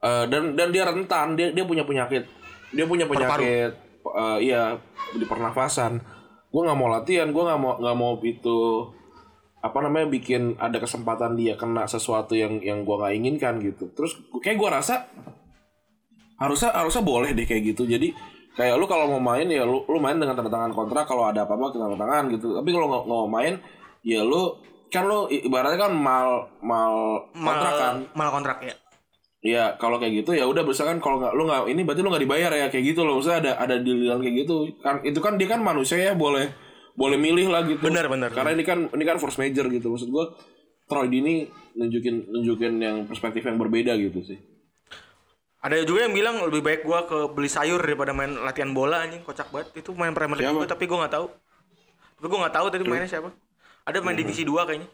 [0.00, 2.24] Eh, dan dan dia rentan dia dia punya penyakit
[2.72, 3.72] dia punya penyakit
[4.04, 4.76] eh, iya
[5.16, 6.00] di pernafasan.
[6.52, 8.60] Gue nggak mau latihan gue nggak mau nggak mau itu
[9.60, 13.92] apa namanya bikin ada kesempatan dia kena sesuatu yang yang gue nggak inginkan gitu.
[13.92, 15.04] Terus kayak gue rasa
[16.40, 17.84] harusnya harusnya boleh deh kayak gitu.
[17.84, 18.16] Jadi
[18.56, 21.44] kayak lu kalau mau main ya lu lu main dengan tanda tangan kontrak kalau ada
[21.44, 22.56] apa-apa tanda tangan gitu.
[22.56, 23.60] Tapi kalau nggak mau main
[24.00, 24.56] ya lu
[24.88, 26.94] kan lu ibaratnya kan mal mal
[27.36, 27.94] kontrak kan?
[28.16, 28.74] Mal kontrak ya.
[29.40, 32.24] ya kalau kayak gitu ya udah misalkan kalau nggak lu nggak ini berarti lu nggak
[32.24, 33.20] dibayar ya kayak gitu loh.
[33.20, 34.56] Maksudnya ada ada dealan kayak gitu.
[34.80, 36.48] Kan itu kan dia kan manusia ya boleh
[36.94, 38.30] boleh milih lah gitu Benar, benar.
[38.34, 40.34] karena ini kan ini kan force major gitu maksud gua
[40.90, 41.46] Troy Dini
[41.78, 44.38] nunjukin nunjukin yang perspektif yang berbeda gitu sih
[45.60, 49.20] Ada juga yang bilang lebih baik gua ke beli sayur daripada main latihan bola anjing
[49.20, 49.76] kocak banget.
[49.76, 51.26] Itu main Premier League juga tapi gua nggak tahu.
[52.16, 53.28] Tapi gua nggak tahu tadi mainnya siapa.
[53.84, 54.88] Ada main divisi 2 kayaknya.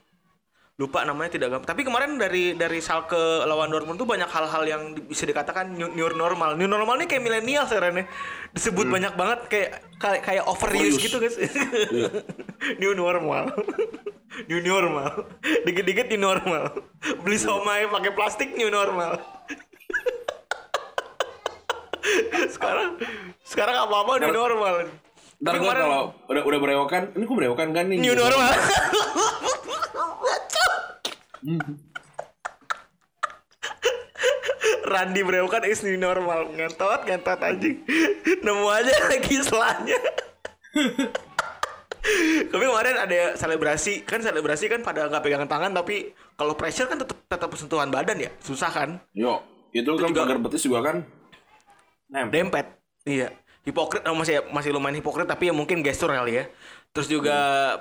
[0.77, 1.73] Lupa namanya tidak gampang.
[1.73, 3.17] Tapi kemarin dari dari Schalke
[3.49, 6.53] lawan Dortmund tuh banyak hal-hal yang bisa dikatakan new, new normal.
[6.53, 8.05] New normal ini kayak milenial sebenarnya.
[8.53, 11.01] Disebut banyak banget kayak kayak, kayak overuse Overuse.
[11.01, 11.37] gitu guys.
[12.85, 13.57] new normal.
[14.53, 15.25] new normal.
[15.65, 16.69] Dikit-dikit new normal.
[17.25, 19.17] Beli somai pakai plastik new normal.
[22.53, 23.01] sekarang
[23.49, 24.93] sekarang apa-apa udah normal.
[25.37, 27.99] Ntar gue kalau udah udah berewokan, ini gue berewokan kan nih.
[27.99, 28.23] New Gitu.
[28.23, 28.51] normal.
[34.87, 37.83] Randi berewokan is new normal ngentot ngentot anjing
[38.39, 39.99] nemu aja lagi selanya
[42.47, 47.03] tapi kemarin ada selebrasi kan selebrasi kan pada nggak pegangan tangan tapi kalau pressure kan
[47.03, 49.43] tetap tetap sentuhan badan ya susah kan Yo,
[49.75, 50.97] itu, kan juga- pagar betis juga kan.
[52.07, 52.31] Nem.
[52.31, 52.67] dempet
[53.03, 53.35] iya
[53.67, 56.45] hipokrit oh, masih masih lumayan hipokrit tapi ya mungkin gestur kali ya.
[56.95, 57.37] Terus juga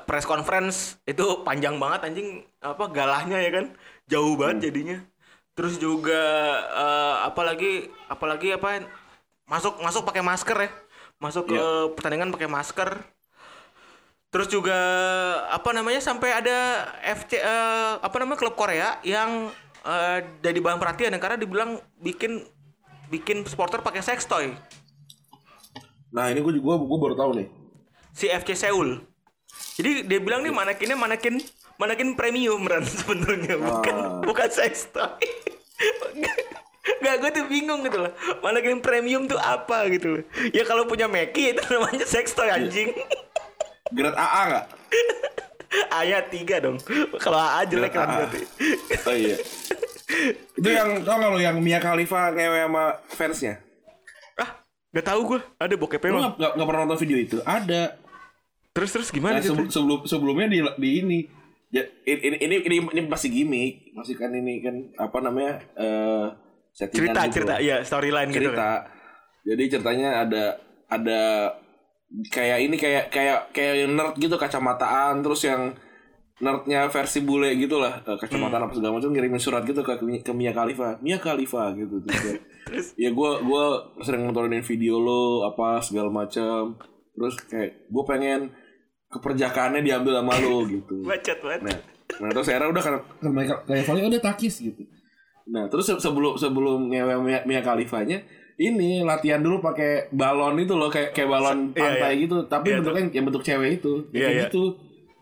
[0.09, 3.65] press conference itu panjang banget anjing apa galahnya ya kan?
[4.09, 4.97] Jauh banget jadinya.
[5.55, 6.21] Terus juga
[6.73, 8.83] eh, apalagi apalagi apa
[9.45, 10.69] masuk masuk pakai masker ya.
[11.21, 11.63] Masuk ke
[11.95, 12.89] pertandingan pakai masker.
[14.33, 14.75] Terus juga
[15.47, 19.47] apa namanya sampai ada FC eh, apa namanya klub Korea yang
[19.85, 22.43] eh, jadi bahan perhatian ya, karena dibilang bikin
[23.07, 24.51] bikin supporter pakai sex toy
[26.15, 27.47] Nah ini gue gua, gua baru tahu nih.
[28.09, 29.03] si FC Seoul.
[29.75, 31.43] Jadi dia bilang nih manekinnya manekin
[31.75, 34.23] manekin premium Ran sebenarnya bukan Ah.
[34.23, 35.11] bukan sex toy.
[37.03, 41.05] Gak gue tuh bingung gitu loh Manekin premium tuh apa gitu loh Ya kalau punya
[41.05, 42.93] Meki itu namanya sex toy anjing
[43.89, 44.65] Grade AA nggak?
[45.99, 46.77] Ayat tiga dong
[47.17, 48.41] Kalau AA jelek kan berarti
[49.01, 49.37] Oh iya.
[50.55, 53.64] itu yang tau gak lo yang Mia Khalifa ngewe sama fansnya?
[54.95, 57.37] Gak tahu gue Ada bokepnya emang nggak nggak- nggak pernah nonton video itu?
[57.43, 57.83] Ada.
[58.71, 61.19] Terus terus Nah, gimana sebelum, gitu sebelum sebelumnya di di ini.
[61.67, 65.59] Ya, ini ini ini ini masih gimmick, masih kan ini kan apa namanya?
[65.75, 66.25] eh
[66.71, 67.55] settingan Cerita gitu cerita.
[67.59, 68.71] Iya storyline gitu kan cerita.
[69.45, 70.43] Jadi ceritanya ada
[70.87, 71.21] ada
[72.25, 75.75] kayak ini kayak kayak kayak nerd gitu kacamataan terus yang
[76.35, 80.33] nerdnya versi bule gitu lah eh, kacamataan apa segala macam ngirimin surat gitu ke ke
[80.35, 80.99] Mia Khalifa.
[80.99, 82.03] Mia Khalifa gitu.
[82.03, 82.39] Terus, kayak,
[83.03, 83.65] ya gue gue
[84.03, 86.75] sering nontonin video lo apa segala macam.
[87.15, 88.51] Terus kayak gue pengen
[89.07, 90.95] keperjakaannya diambil sama lo gitu.
[91.07, 91.61] Bacot banget.
[91.63, 91.77] Nah,
[92.19, 92.93] nah terus era udah kan
[93.23, 94.83] kayak kayak Vali udah takis gitu.
[95.47, 98.19] Nah terus se- sebelum sebelum ngewe Mia, Mia Khalifanya
[98.55, 102.23] ini latihan dulu pakai balon itu loh kayak kayak balon Iya, pantai iya.
[102.27, 102.37] gitu.
[102.43, 103.93] Tapi Iya, bentuknya yang bentuk cewek itu.
[104.11, 104.43] Iya, kayak iya.
[104.51, 104.63] gitu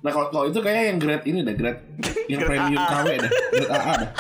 [0.04, 1.80] nah kalau kalau itu kayak yang grade ini dah grade
[2.28, 4.12] yang premium KW dah grade AA dah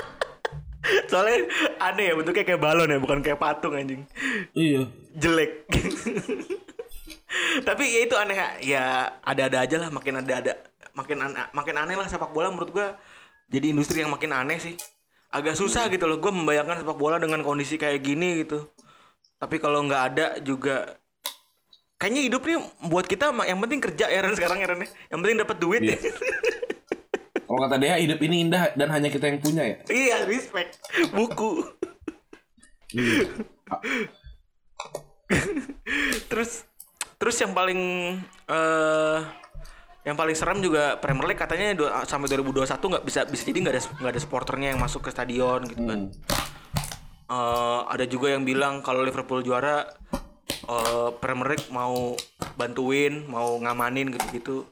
[1.07, 1.47] Soalnya
[1.79, 4.03] aneh ya bentuknya kayak balon ya, bukan kayak patung anjing.
[4.51, 4.83] iya
[5.15, 5.63] Jelek.
[7.67, 10.59] Tapi ya itu aneh ya ada-ada aja lah makin ada-ada
[10.93, 12.87] makin aneh, makin aneh lah sepak bola menurut gua
[13.47, 14.75] jadi industri yang makin aneh sih.
[15.33, 18.67] Agak susah gitu loh gua membayangkan sepak bola dengan kondisi kayak gini gitu.
[19.39, 20.99] Tapi kalau nggak ada juga
[22.03, 22.59] kayaknya hidup nih
[22.91, 24.91] buat kita yang penting kerja ya Ren sekarang ya Ren ya.
[25.07, 25.95] Yang penting dapat duit ya.
[27.47, 30.83] kalau kata dia hidup ini indah dan hanya kita yang punya ya iya, respect.
[31.15, 31.63] Buku.
[36.27, 36.67] terus
[37.15, 37.79] terus yang paling
[38.51, 39.19] eh
[40.03, 43.73] yang paling serem juga Premier League katanya dua- sampai 2021 nggak bisa bisa jadi nggak
[43.79, 46.11] ada nggak ada supporternya yang masuk ke stadion gitu kan.
[47.31, 49.87] Eh, ada juga yang bilang kalau Liverpool juara
[50.67, 52.15] eh, Premier League mau
[52.55, 54.67] bantuin, mau ngamanin gitu-gitu.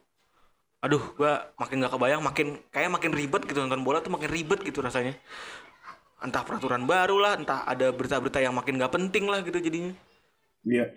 [0.81, 4.65] Aduh, gua makin nggak kebayang, makin kayak makin ribet gitu nonton bola tuh makin ribet
[4.65, 5.13] gitu rasanya.
[6.21, 9.93] Entah peraturan baru lah, entah ada berita-berita yang makin nggak penting lah gitu jadinya.
[10.65, 10.89] iya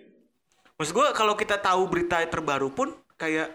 [0.75, 3.47] Maksud gua kalau kita tahu berita terbaru pun kayak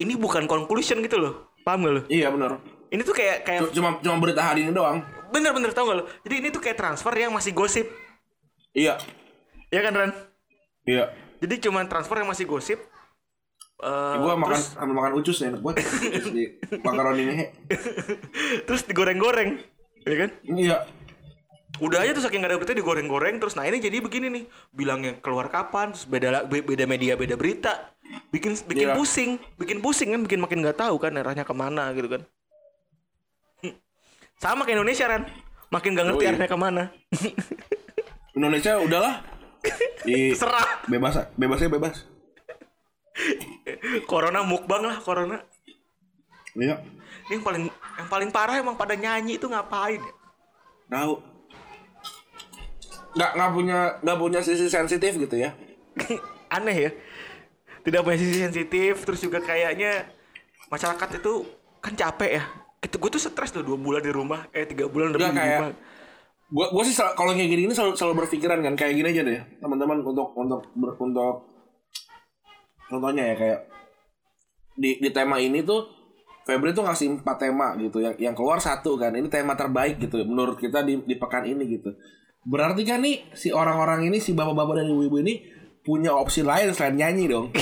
[0.00, 1.54] ini bukan conclusion gitu loh.
[1.64, 2.02] Paham gak lo?
[2.12, 2.60] iya benar
[2.92, 5.00] Ini tuh kayak kayak cuma cuma berita hari ini doang
[5.32, 6.04] bener-bener tau gak lo?
[6.22, 7.88] Jadi ini tuh kayak transfer yang masih gosip.
[8.76, 9.00] iya
[9.72, 10.10] Ya kan Ran?
[10.84, 12.80] Iya Jadi cuma transfer yang masih gosip.
[13.74, 15.84] Eh, gua makan terus, sambil makan ucus ya enak banget
[16.36, 16.44] di
[16.80, 17.36] makaroni ini
[18.64, 19.60] terus digoreng-goreng.
[20.04, 20.30] Ya kan?
[20.46, 20.78] iya
[21.82, 24.44] Udah aja tuh saking gak ada berita digoreng-goreng terus nah ini jadi begini nih.
[24.70, 27.90] Bilangnya keluar kapan, terus beda beda media, beda berita.
[28.30, 28.94] Bikin bikin Iya.
[28.94, 32.22] pusing, bikin pusing kan bikin makin nggak tahu kan arahnya ke mana gitu kan.
[34.38, 35.22] Sama kayak Indonesia kan.
[35.68, 36.30] Makin gak ngerti Oh, iya.
[36.30, 36.82] arahnya ke mana.
[38.38, 39.14] Indonesia udahlah
[40.08, 40.84] di Serah.
[40.86, 41.96] bebas bebasnya bebas
[44.10, 45.38] Corona mukbang lah corona.
[46.58, 46.82] iya
[47.30, 50.14] Ini yang paling yang paling parah emang pada nyanyi itu ngapain ya?
[50.90, 51.18] tahu
[53.14, 55.54] nggak nggak punya nggak punya sisi sensitif gitu ya
[56.54, 56.90] Aneh ya.
[57.82, 60.06] Tidak punya sisi sensitif terus juga kayaknya
[60.70, 61.32] masyarakat itu
[61.82, 62.44] kan capek ya.
[62.84, 65.72] Gitu, gue tuh stres tuh dua bulan di rumah, eh tiga bulan lebih di rumah.
[66.54, 69.42] Gua gua sih kalau kayak gini ini selalu, selalu berpikiran kan kayak gini aja deh
[69.58, 71.50] teman-teman untuk untuk ber- untuk
[72.86, 73.60] contohnya ya kayak
[74.78, 75.90] di di tema ini tuh
[76.44, 80.20] Febri tuh ngasih empat tema gitu yang yang keluar satu kan ini tema terbaik gitu
[80.28, 81.90] menurut kita di di pekan ini gitu.
[82.44, 85.40] Berarti kan nih si orang-orang ini si bapak-bapak dan ibu-ibu ini
[85.80, 87.48] punya opsi lain selain nyanyi dong.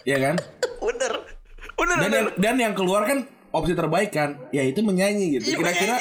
[0.00, 0.36] Ya kan?
[0.80, 1.12] Bener.
[1.76, 2.16] Bener, dan bener.
[2.16, 5.60] yang, dan yang keluar kan opsi terbaik kan yaitu menyanyi gitu.
[5.60, 6.00] Kira-kira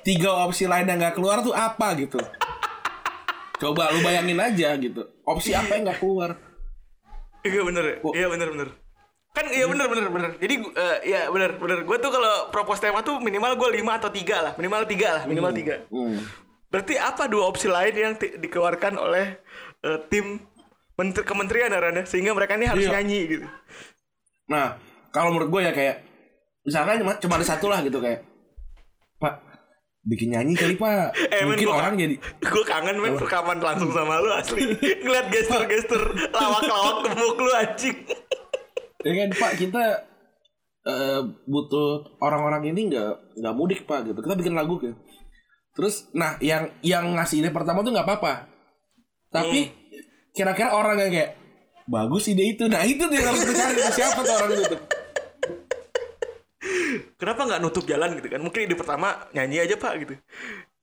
[0.00, 2.18] tiga opsi lain yang nggak keluar tuh apa gitu
[3.60, 6.36] coba lu bayangin aja gitu opsi apa yang nggak keluar
[7.40, 7.96] Iya bener ya.
[8.04, 8.68] Iya bener bener.
[9.32, 10.30] Kan iya bener bener bener.
[10.36, 11.88] Jadi eh, iya bener bener.
[11.88, 14.52] Gue tuh kalau propose tema tuh minimal gue lima atau tiga lah.
[14.60, 15.22] Minimal tiga lah.
[15.24, 15.80] Minimal tiga.
[15.88, 16.20] Hmm.
[16.68, 19.40] Berarti apa dua opsi lain yang dikeluarkan oleh
[19.80, 20.44] eh, tim
[21.00, 22.04] menteri kementerian ya Ran, ya?
[22.04, 23.00] sehingga mereka ini harus Iya.
[23.00, 23.46] nyanyi gitu.
[24.44, 24.76] nah
[25.08, 25.96] kalau menurut gue ya kayak
[26.60, 28.20] misalkan cuma cuma ada satu lah gitu kayak
[30.04, 31.12] bikin nyanyi kali pak.
[31.34, 34.64] Eh, men, mungkin gua- orang jadi Gue kangen men rekaman langsung sama lu asli.
[35.04, 37.96] Ngeliat gestur-gestur lawak-lawak gemuk lu anjing.
[39.06, 39.84] ya kan pak kita
[40.88, 44.18] eh, butuh orang-orang ini nggak nggak mudik pak gitu.
[44.20, 44.96] Kita bikin lagu gitu.
[45.76, 48.48] Terus nah yang yang ngasih ide pertama tuh nggak apa-apa.
[49.30, 49.70] Tapi
[50.34, 51.30] kira-kira orang yang kayak
[51.86, 52.66] bagus ide itu.
[52.66, 54.74] Nah itu dia harus dicari siapa tuh orang itu?
[54.74, 54.99] tuh
[57.16, 58.40] Kenapa nggak nutup jalan gitu kan?
[58.44, 60.14] Mungkin ide pertama nyanyi aja pak gitu.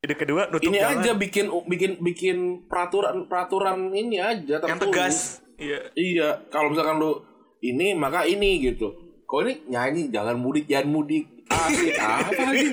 [0.01, 1.01] Ide kedua nutup ini jalan.
[1.01, 4.81] aja bikin bikin bikin peraturan peraturan ini aja yang tertulis.
[4.81, 5.17] tegas.
[5.57, 5.79] Iya.
[5.97, 7.17] iya kalau misalkan lu
[7.65, 8.93] ini maka ini gitu
[9.25, 12.69] kalau ini nyanyi jangan mudik jangan mudik asik apa lagi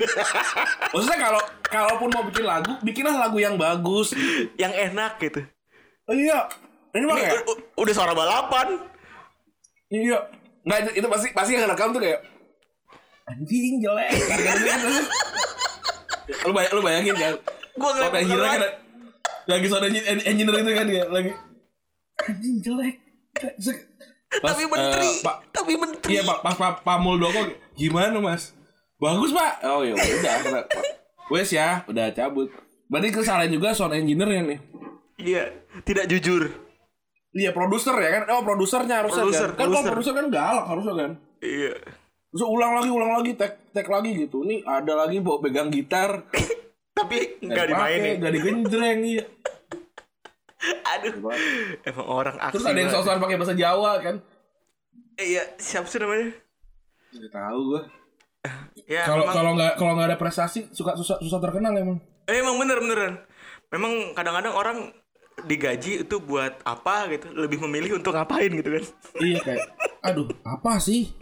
[0.93, 4.13] maksudnya kalau kalaupun mau bikin lagu bikinlah lagu yang bagus
[4.61, 5.41] Yang enak gitu.
[6.11, 6.45] oh, iya
[6.95, 7.43] ini mah kayak
[7.75, 8.79] udah suara balapan.
[9.91, 10.31] iya
[10.63, 12.21] nggak itu, itu pasti pasti yang rekam tuh kayak
[13.25, 14.11] anjing jelek
[16.45, 17.35] lu, bay lu bayangin kan
[17.75, 18.55] Gua ngeliat engineer beneran.
[18.55, 18.73] kan
[19.45, 21.31] lagi sound engineer, engineer itu kan dia lagi
[22.23, 22.95] anjing jelek
[24.35, 26.19] Pas, tapi menteri, eh, Pak tapi menteri.
[26.19, 27.39] Iya pak, pas Pak pa Muldoko
[27.79, 28.51] gimana mas?
[28.99, 29.63] Bagus pak.
[29.63, 30.67] Oh ya udah,
[31.31, 32.51] wes ya, udah cabut.
[32.91, 34.59] Berarti kesalahan juga sound engineer-nya nih.
[35.23, 35.45] Iya,
[35.87, 36.51] tidak jujur.
[37.31, 38.23] Iya produser ya kan?
[38.35, 39.59] Oh produsernya harusnya Produser, kan?
[39.59, 39.93] Kan kalau produser.
[39.95, 41.13] produser kan galak harusnya kan?
[41.39, 41.75] Iya.
[42.35, 44.43] Terus ulang lagi, ulang lagi, tek tek lagi gitu.
[44.43, 46.27] Nih ada lagi bawa pegang gitar.
[46.99, 48.15] tapi nggak dimainin.
[48.19, 49.25] nggak digenjreng iya.
[50.99, 51.31] Aduh.
[51.87, 52.59] Emang orang aksi.
[52.59, 54.17] Terus ada yang sosokan pakai bahasa Jawa kan?
[55.15, 56.35] Iya, siapa sih namanya?
[57.15, 57.83] Nggak tahu gua.
[58.85, 61.97] Ya, Kalau kalau nggak kalau nggak ada prestasi suka susah susah terkenal emang.
[62.29, 63.17] Eh, emang bener beneran.
[63.73, 64.79] Memang kadang-kadang orang
[65.49, 68.85] digaji itu buat apa gitu, lebih memilih untuk ngapain gitu kan.
[69.25, 69.65] Iya kayak,
[70.05, 71.17] aduh apa sih?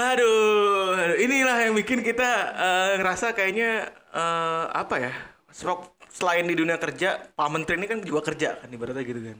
[0.00, 5.12] Aduh, inilah yang bikin kita eh, ngerasa kayaknya eh, apa ya?
[5.52, 9.38] Sepak, selain di dunia kerja, Pak Menteri ini kan juga kerja kan ibaratnya gitu kan.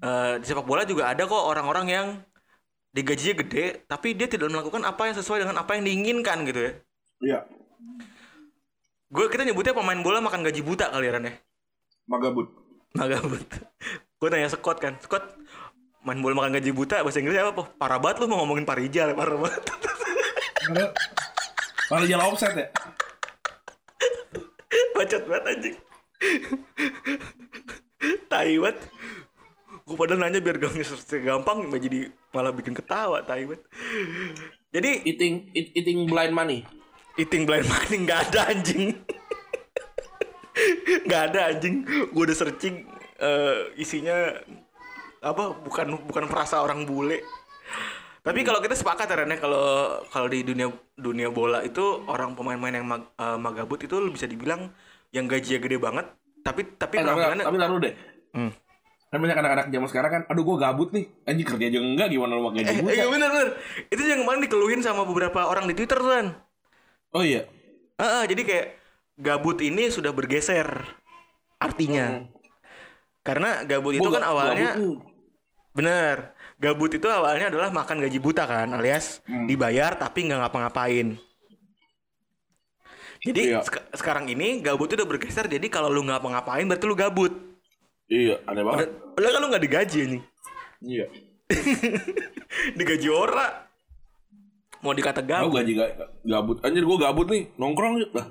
[0.00, 2.06] Eh, di sepak bola juga ada kok orang-orang yang
[2.96, 6.72] digajinya gede, tapi dia tidak melakukan apa yang sesuai dengan apa yang diinginkan gitu ya.
[7.22, 7.38] Iya.
[9.12, 11.34] Gue kita nyebutnya pemain bola makan gaji buta kali ya Ran ya.
[12.08, 12.48] Magabut.
[12.96, 13.44] Magabut.
[14.16, 15.36] Gue tanya Scott kan, Scott
[16.02, 17.66] main bola makan gaji buta bahasa Inggrisnya apa?
[17.78, 19.62] Parah banget lu mau ngomongin Parijal, parah banget.
[22.08, 22.68] Jalan offset ya.
[24.96, 25.76] Bacot banget anjing.
[28.26, 28.78] tai banget.
[29.82, 30.56] Gue padahal nanya biar
[31.20, 32.00] gampang malah jadi
[32.32, 33.62] malah bikin ketawa tai banget.
[34.72, 36.64] Jadi Eating eat- eating blind money.
[37.20, 38.96] eating blind money nggak ada anjing.
[41.06, 41.84] nggak ada anjing.
[42.10, 42.88] Gue udah searching
[43.20, 44.32] eh, isinya
[45.22, 47.22] apa bukan bukan perasa orang bule.
[48.22, 52.38] Tapi kalau kita sepakat ya Ren, ya, kalau kalau di dunia dunia bola itu orang
[52.38, 54.70] pemain-pemain yang mag- eh, magabut itu bisa dibilang
[55.10, 56.06] yang gajinya gede banget,
[56.46, 57.94] tapi tapi Eh, tapi, penampilannya tapi taruh deh.
[58.34, 58.50] Hmm.
[59.12, 61.10] Kan banyak anak-anak zaman sekarang kan, aduh gua gabut nih.
[61.26, 63.48] Anjing kerja aja enggak gimana lu pakai eh, gaji iya bener bener.
[63.90, 66.26] Itu yang kemarin dikeluhin sama beberapa orang di Twitter tuh kan.
[67.12, 67.50] Oh iya.
[67.98, 68.66] Ah, ah, jadi kayak
[69.18, 70.64] gabut ini sudah bergeser
[71.58, 72.22] artinya.
[73.26, 75.11] Karena gabut itu Gua kan awalnya gabut.
[75.72, 76.32] Bener.
[76.56, 79.50] Gabut itu awalnya adalah makan gaji buta kan, alias Hmm.
[79.50, 81.18] dibayar tapi nggak ngapa-ngapain.
[83.22, 83.62] Jadi Iya.
[83.62, 85.46] sek- sekarang ini gabut itu udah bergeser.
[85.46, 87.32] Jadi kalau lu nggak ngapa-ngapain berarti lu gabut.
[88.06, 88.88] Iya, aneh banget.
[89.14, 90.22] Udah kan lu nggak digaji nih.
[90.82, 91.06] Iya.
[92.78, 93.70] digaji ora.
[94.80, 95.54] Mau dikata gabut.
[95.56, 96.58] gaji ga- gabut.
[96.60, 98.26] Anjir gua gabut nih, nongkrong yuk lah.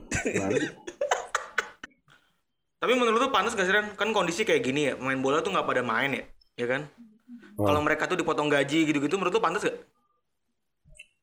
[2.75, 3.93] Tapi menurut lu pantas gak sih Ren?
[3.93, 6.23] Kan kondisi kayak gini ya, main bola tuh nggak pada main ya,
[6.57, 6.81] ya kan?
[7.55, 9.77] Kalau mereka tuh dipotong gaji gitu-gitu, menurut lu pantas gak?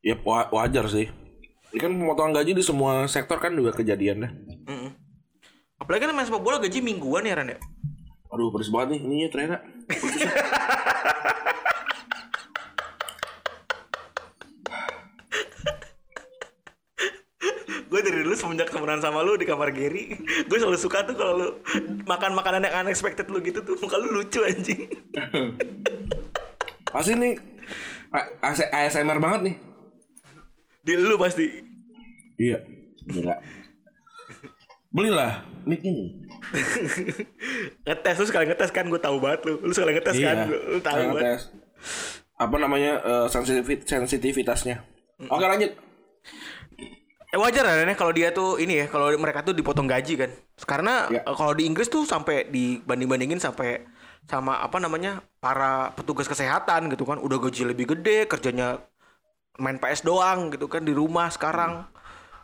[0.05, 1.11] Ya wa- wajar sih.
[1.75, 4.33] Ini kan pemotongan gaji di semua sektor kan juga kejadian deh.
[4.71, 4.91] Mm-mm.
[5.79, 7.59] Apalagi kan main sepak bola gaji mingguan ya Ren ya?
[8.29, 9.59] Aduh pedes banget nih ininya ternyata.
[17.99, 21.35] Gue dari dulu semenjak temenan sama lu di kamar Gary, gue selalu suka tuh kalau
[21.35, 21.49] lu
[22.07, 24.87] makan makanan yang unexpected lu gitu tuh, muka lu lucu anjing.
[26.95, 27.35] Pasti nih
[28.71, 29.57] ASMR banget nih.
[30.87, 31.51] Di lu pasti.
[32.39, 32.63] Iya.
[33.03, 33.35] Gila.
[34.95, 36.23] Belilah mic ini.
[37.83, 39.59] Ngetes lu sekali ngetes kan gue tahu banget lu.
[39.59, 41.51] Lu sekali ngetes kan, lu, lu tahu banget.
[42.39, 44.87] Apa namanya sensitivit sensitivitasnya.
[45.27, 45.88] Oke lanjut.
[47.29, 50.17] Eh wajar ya Ren, ya, kalau dia tuh ini ya, kalau mereka tuh dipotong gaji
[50.17, 50.31] kan.
[50.65, 51.21] Karena Ya.
[51.29, 53.85] eh, kalau di Inggris tuh sampai dibanding-bandingin sampai
[54.25, 58.81] sama apa namanya para petugas kesehatan gitu kan, udah gaji lebih gede, kerjanya
[59.61, 61.85] main PS doang gitu kan di rumah sekarang.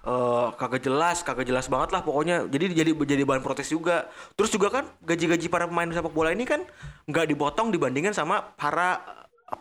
[0.05, 2.45] Eh kagak jelas, kagak jelas banget lah pokoknya.
[2.53, 4.13] Jadi jadi jadi bahan protes juga.
[4.37, 6.61] Terus juga kan gaji-gaji para pemain sepak bola ini kan
[7.09, 9.01] nggak dipotong dibandingkan sama para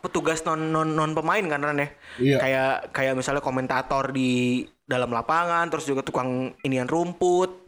[0.03, 1.89] petugas non non non pemain kan Ren ya.
[2.19, 2.38] Iya.
[2.43, 7.63] Kayak kayak misalnya komentator di dalam lapangan, terus juga tukang inian rumput,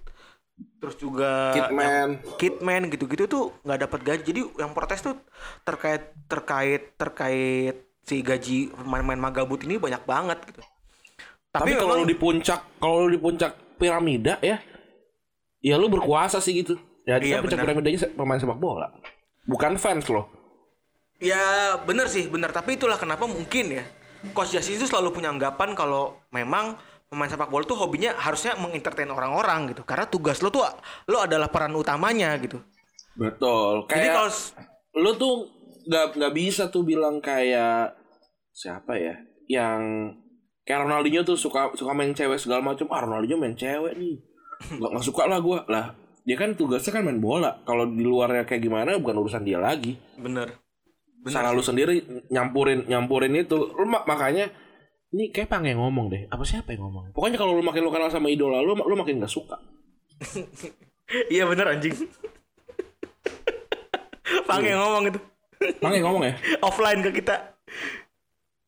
[0.79, 2.09] terus juga Kitman.
[2.39, 4.23] kitman gitu-gitu tuh nggak dapat gaji.
[4.23, 5.15] Jadi yang protes tuh
[5.63, 7.75] terkait terkait terkait
[8.05, 10.61] si gaji pemain-pemain magabut ini banyak banget gitu.
[11.49, 14.59] Tapi, Tapi, kalau memang- di puncak, kalau di puncak piramida ya,
[15.63, 16.75] ya lu berkuasa sih gitu.
[17.07, 18.91] Ya Iya, puncak piramidanya pemain sepak bola.
[19.47, 20.27] Bukan fans loh.
[21.23, 23.87] Ya bener sih bener tapi itulah kenapa mungkin ya
[24.35, 29.07] Coach Justin itu selalu punya anggapan kalau memang pemain sepak bola tuh hobinya harusnya mengentertain
[29.07, 29.83] orang-orang gitu.
[29.83, 30.65] Karena tugas lo tuh
[31.05, 32.59] lo adalah peran utamanya gitu.
[33.15, 33.87] Betul.
[33.87, 34.51] Jadi Kayak kalau s-
[34.93, 35.35] lu tuh
[35.85, 37.95] nggak nggak bisa tuh bilang kayak
[38.51, 39.15] siapa ya?
[39.45, 39.81] Yang
[40.63, 42.89] kayak Ronaldinho tuh suka suka main cewek segala macam.
[42.89, 44.17] Ah Ronaldinho main cewek nih.
[44.75, 45.63] Nggak nggak suka lah gua.
[45.67, 45.93] Lah
[46.25, 47.61] dia kan tugasnya kan main bola.
[47.63, 49.95] Kalau di luarnya kayak gimana bukan urusan dia lagi.
[50.17, 50.57] Bener.
[51.25, 53.71] Salah lu sendiri nyampurin nyampurin itu.
[53.71, 54.49] Lu mak- makanya
[55.15, 57.89] ini kayak pang yang ngomong deh apa siapa yang ngomong pokoknya kalau lu makin lu
[57.89, 59.55] kenal sama idola lu lu makin gak suka
[61.27, 61.95] iya bener anjing.
[64.45, 65.19] Pang yang ngomong itu
[65.79, 67.35] pang yang ngomong ya offline ke kita.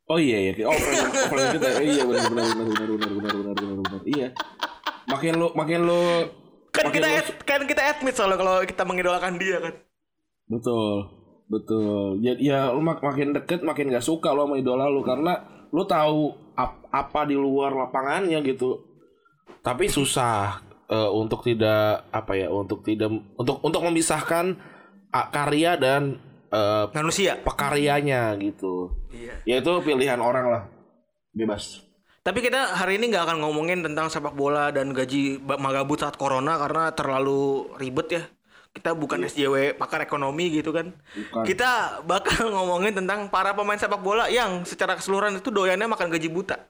[0.08, 3.54] oh iya iya oh offline offline kita iya benar benar benar benar benar benar benar
[3.54, 4.28] benar benar iya
[5.06, 6.02] makin lu makin lu
[6.70, 9.74] Kan makin kita lu- ad- kan kita admit soalnya kalau kita mengidolakan dia kan.
[10.45, 11.10] betul
[11.48, 15.41] betul ya, ya lu mak- makin deket makin gak suka lu sama idola lu karena
[15.70, 18.82] lu tahu ap- apa di luar lapangannya gitu
[19.59, 24.55] tapi susah eh, untuk tidak apa ya untuk tidak untuk untuk memisahkan
[25.09, 27.36] ah, karya dan eh, Manusia.
[27.38, 29.34] pekaryanya gitu Iya.
[29.43, 30.63] ya itu pilihan orang lah
[31.32, 31.84] bebas
[32.22, 36.59] Tapi kita hari ini nggak akan ngomongin tentang sepak bola dan gaji magabut saat corona
[36.59, 38.24] karena terlalu ribet ya.
[38.78, 40.93] Kita bukan SJW pakar ekonomi gitu kan.
[40.93, 41.43] Bukan.
[41.43, 41.69] Kita
[42.03, 46.61] bakal ngomongin tentang para pemain sepak bola yang secara keseluruhan itu doyannya makan gaji buta.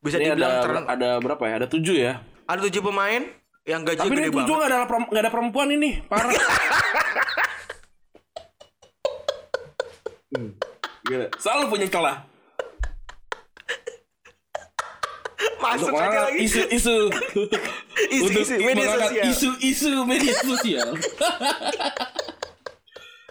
[0.00, 3.22] Bisa ini dibilang ada ter- ada berapa ya ada tujuh ya ada tujuh pemain
[3.64, 4.68] yang gajinya tapi gede ini tujuh banget.
[4.68, 6.28] nggak ada ada perempuan ini parah
[10.28, 10.50] Hmm,
[11.04, 11.30] gila.
[11.38, 12.16] selalu punya celah
[15.56, 16.42] Masuk Untuk aja lagi.
[16.42, 17.08] isu-isu
[18.04, 19.24] Untuk Isu-isu media sosial.
[19.26, 20.88] isu-isu media sosial.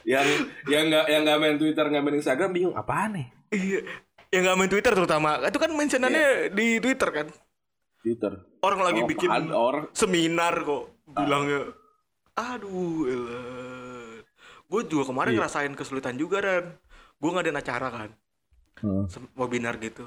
[0.03, 0.27] Yang
[0.67, 3.27] yang nggak yang nggak main Twitter nggak main Instagram bingung apaan nih?
[3.49, 3.79] Iya.
[4.29, 5.29] Yang nggak main Twitter terutama.
[5.41, 7.27] Itu kan mentionannya di Twitter kan.
[8.01, 8.33] Twitter.
[8.59, 11.71] Orang lagi Oh, bikin orang seminar kok bilangnya
[12.33, 13.05] aduh
[14.65, 16.65] gue juga kemarin ngerasain kesulitan juga Ran.
[17.15, 18.09] Gue ngadain acara kan?
[19.07, 20.03] Sem- webinar gitu.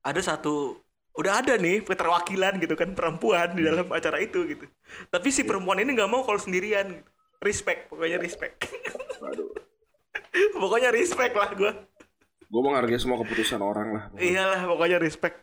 [0.00, 0.78] Ada satu
[1.16, 4.68] udah ada nih keterwakilan gitu kan perempuan di dalam acara itu gitu.
[5.08, 7.08] Tapi si perempuan ini nggak mau kalau sendirian gitu.
[7.40, 8.68] respect pokoknya respect.
[9.24, 9.48] Aduh.
[10.62, 11.72] pokoknya respect lah gue
[12.46, 15.42] gue menghargai semua keputusan orang lah iyalah pokoknya respect.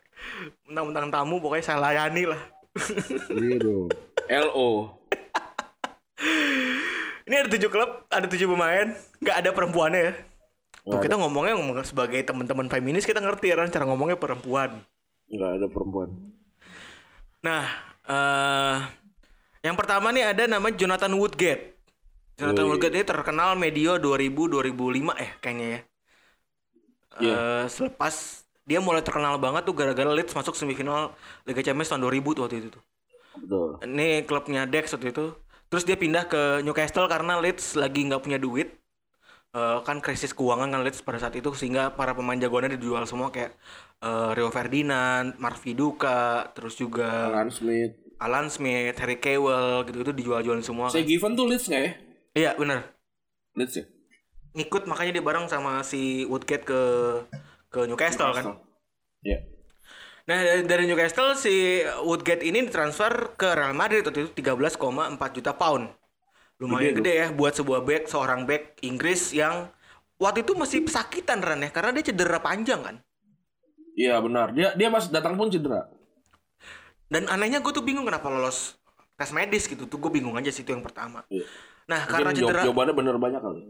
[0.69, 2.41] Mentang-mentang tamu pokoknya saya layani lah.
[3.27, 3.91] Gitu
[4.29, 4.69] LO
[7.23, 8.91] Ini ada tujuh klub, ada tujuh pemain,
[9.23, 10.13] nggak ada perempuannya ya.
[10.83, 14.83] Tuh, kita ngomongnya ngomong sebagai teman-teman feminis kita ngerti ya cara ngomongnya perempuan.
[15.33, 16.09] Nggak ada perempuan
[17.43, 17.63] Nah,
[18.07, 18.77] eh
[19.63, 21.75] yang pertama nih ada nama Jonathan Woodgate.
[22.39, 22.71] Jonathan Wih.
[22.75, 25.79] Woodgate ini terkenal medio 2000 2005 eh kayaknya ya.
[27.19, 27.35] Iya.
[27.37, 31.13] Eh, selepas dia mulai terkenal banget tuh gara-gara Leeds masuk semifinal
[31.43, 32.83] Liga Champions tahun 2000 tuh waktu itu tuh.
[33.37, 35.25] betul Ini klubnya Dex waktu itu.
[35.67, 38.82] Terus dia pindah ke Newcastle karena Leeds lagi nggak punya duit.
[39.53, 43.29] Eh, kan krisis keuangan kan Leeds pada saat itu sehingga para pemain jagoannya dijual semua
[43.29, 43.53] kayak
[44.01, 50.09] eh, Rio Ferdinand, Mark Viduka, terus juga Alan Smith Alan Smith, Harry Kewell gitu itu
[50.09, 50.89] dijual-jualin semua.
[50.89, 51.93] saya given tuh Leeds nggak ya
[52.33, 52.97] Iya bener
[53.53, 53.85] Leeds ya
[54.57, 56.81] Ngikut makanya dia bareng sama si Woodgate ke
[57.69, 58.57] ke Newcastle kan.
[59.21, 59.37] Iya
[60.25, 65.53] Nah dari, dari Newcastle si Woodgate ini ditransfer ke Real Madrid waktu itu 13,4 juta
[65.53, 65.93] pound.
[66.63, 69.67] Lumayan Gede gede, ya buat sebuah back seorang back Inggris yang
[70.15, 72.95] waktu itu masih pesakitan Ran ya karena dia cedera panjang kan.
[73.93, 75.85] Iya benar dia dia pas datang pun cedera
[77.05, 78.79] Dan anehnya gue tuh bingung kenapa lolos
[79.13, 81.21] tes medis gitu tuh gue bingung aja sih itu yang pertama.
[81.27, 81.45] Iya.
[81.85, 83.61] Nah karena Mungkin jawab- cedera jawabannya bener banyak kali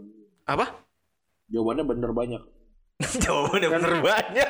[0.43, 0.65] apa?
[1.45, 2.41] jawabannya bener banyak
[3.23, 4.49] Jawabannya bener banyak.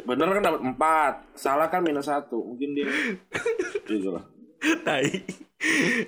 [0.00, 2.88] bener kan dapat empat salah kan minus satu mungkin dia
[3.86, 4.24] gitu lah
[4.86, 5.10] Tai.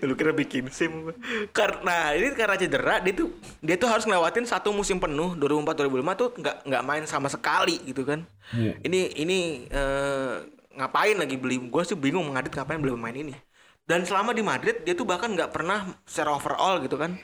[0.07, 1.11] Lu kira bikin sim.
[1.51, 6.21] Karena ini karena cedera dia tuh dia tuh harus ngelewatin satu musim penuh 2004 2005
[6.21, 8.23] tuh nggak nggak main sama sekali gitu kan.
[8.55, 10.35] Ini ini eh,
[10.79, 13.35] ngapain lagi beli gue sih bingung Madrid ngapain beli pemain ini.
[13.83, 17.19] Dan selama di Madrid dia tuh bahkan nggak pernah secara overall gitu kan.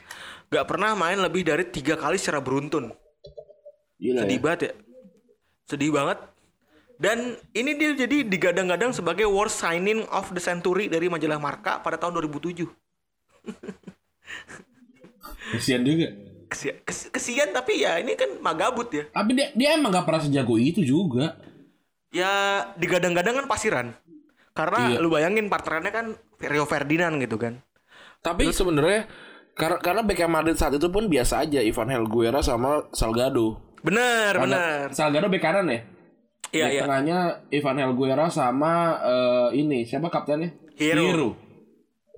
[0.47, 2.87] nggak pernah main lebih dari tiga kali secara beruntun.
[3.99, 4.71] gila Sedih ya banget ya.
[5.67, 6.19] Sedih banget.
[6.97, 7.17] Dan
[7.51, 12.17] ini dia jadi digadang-gadang sebagai worst signing of the century dari majalah Marka pada tahun
[12.19, 12.65] 2007.
[15.47, 16.07] kesian juga
[16.47, 19.03] Kesian, kes- kesian tapi ya ini kan magabut ya.
[19.09, 21.35] tapi dia dia emang gak pernah sejago itu juga
[22.07, 22.31] Ya
[22.75, 23.87] digadang-gadang kan pasiran.
[24.51, 25.03] Karena Iya.
[25.03, 26.05] lu bayangin partnernya kan
[26.39, 27.59] Rio Ferdinand gitu kan.
[28.17, 29.05] tapi sebenarnya
[29.53, 34.89] karena karena Beckham Madrid saat itu pun biasa aja Ivan Helguera sama Salgado Bener, bener.
[34.89, 35.83] Salgado bek kanan ya
[36.55, 36.81] Iya, Bek iya.
[36.87, 37.19] tengahnya
[37.51, 41.35] Ivan Helguera sama eh, ini siapa kaptennya Hero.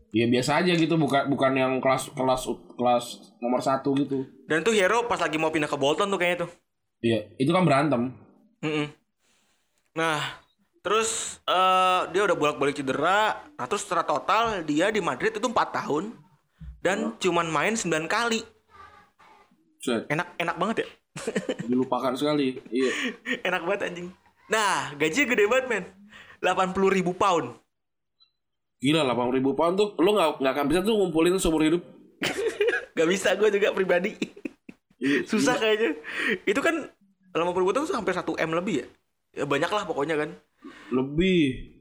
[0.09, 3.05] Ya biasa aja gitu bukan bukan yang kelas kelas kelas
[3.39, 4.25] nomor satu gitu.
[4.49, 6.51] Dan tuh Hero pas lagi mau pindah ke Bolton tuh kayaknya tuh.
[6.99, 8.13] Iya itu kan berantem.
[8.65, 8.89] Mm-mm.
[9.95, 10.41] Nah,
[10.81, 13.37] terus eh, dia udah bolak-balik cedera.
[13.57, 16.13] Nah, terus secara total dia di Madrid itu 4 tahun
[16.81, 18.41] dan cuman main 9 kali.
[19.79, 20.87] Set, Enak enak banget ya.
[21.69, 22.59] Dilupakan sekali.
[22.69, 22.91] Iya.
[23.45, 24.07] enak banget anjing.
[24.49, 25.85] Nah, gajinya gede banget, men.
[26.41, 27.53] 80 ribu pound.
[28.79, 31.83] Gila 80 ribu pound tuh lo nggak nggak akan bisa tuh ngumpulin seumur hidup.
[32.99, 34.11] Gak bisa gue juga pribadi.
[34.99, 35.95] Iya, Susah kayaknya.
[36.43, 36.83] Itu kan
[37.31, 38.87] 80 ribu tuh hampir 1 M lebih ya.
[39.39, 40.35] Ya banyak lah pokoknya kan.
[40.91, 41.71] Lebih.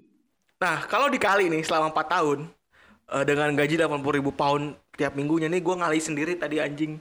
[0.63, 2.39] Nah, kalau dikali nih selama 4 tahun
[3.19, 6.99] eh, dengan gaji 80 ribu pound tiap minggunya nih gue ngali sendiri tadi anjing.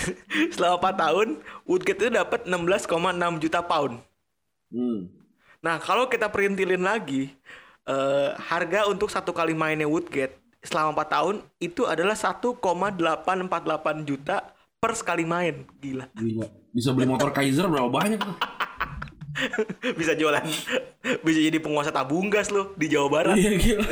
[0.54, 1.28] selama 4 tahun
[1.66, 3.98] Woodgate itu dapat 16,6 juta pound.
[4.70, 5.10] Hmm.
[5.58, 7.34] Nah, kalau kita perintilin lagi
[7.90, 14.94] eh, harga untuk satu kali mainnya Woodgate selama 4 tahun itu adalah 1,848 juta per
[14.94, 15.66] sekali main.
[15.82, 16.06] Gila.
[16.14, 16.46] Gila.
[16.70, 18.36] Bisa beli motor Kaiser berapa banyak tuh?
[20.00, 20.42] bisa jualan
[21.24, 23.36] bisa jadi penguasa tabung gas lo di Jawa Barat.
[23.36, 23.88] Iya gila.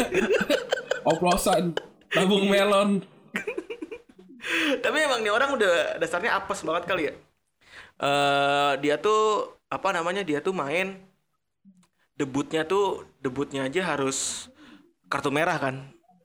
[1.11, 1.73] Oplosan,
[2.13, 3.01] tabung melon.
[4.85, 7.15] Tapi emang nih orang udah dasarnya apes banget kali ya.
[7.99, 10.97] Eh dia tuh apa namanya dia tuh main
[12.19, 14.49] debutnya tuh debutnya aja harus
[15.07, 15.77] kartu merah kan.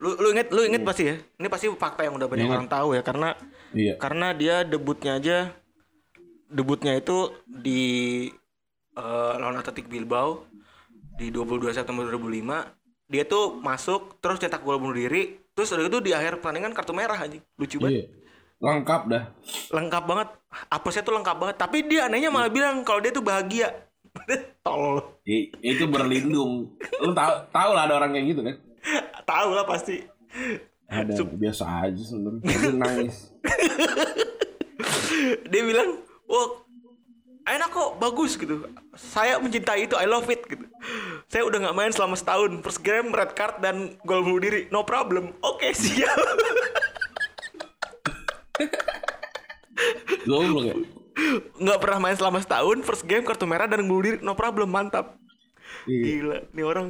[0.01, 1.15] Lu lu inget lu inget pasti ya.
[1.39, 2.57] Ini pasti fakta yang udah banyak Ingat.
[2.57, 3.30] orang tahu ya karena
[3.74, 3.97] Iya.
[3.97, 5.38] karena dia debutnya aja
[6.45, 7.82] debutnya itu di
[8.93, 10.45] eh, lawan Athletic Bilbao
[11.17, 12.69] di 22 September 2005
[13.09, 16.91] dia tuh masuk terus cetak gol bunuh diri terus udah itu di akhir pertandingan kartu
[16.91, 18.06] merah aja lucu banget Iya.
[18.64, 19.24] Lengkap dah.
[19.70, 20.28] lengkap banget
[20.68, 23.68] apesnya tuh lengkap banget tapi dia anehnya malah bilang kalau dia tuh bahagia
[24.66, 26.72] tol I- itu berlindung.
[27.01, 28.56] Lu tahu tahu lah ada orang kayak gitu kan?
[29.32, 30.04] tahu lah pasti
[30.86, 32.39] Ada biasa aja sebenarnya.
[32.39, 33.16] Dia nangis.
[35.51, 35.89] dia bilang
[36.26, 36.47] wah
[37.44, 38.64] enak kok bagus gitu.
[38.96, 40.64] Saya mencintai itu I love it gitu.
[41.28, 42.64] Saya udah nggak main selama setahun.
[42.64, 44.72] First game red card dan gol bunuh diri.
[44.72, 45.36] No problem.
[45.44, 46.16] Oke siap.
[50.24, 50.76] Goblok ya.
[51.60, 52.78] nggak pernah main selama setahun.
[52.88, 54.18] First game kartu merah dan bunuh diri.
[54.24, 55.20] No problem mantap.
[55.84, 56.04] Iya.
[56.04, 56.88] gila nih orang.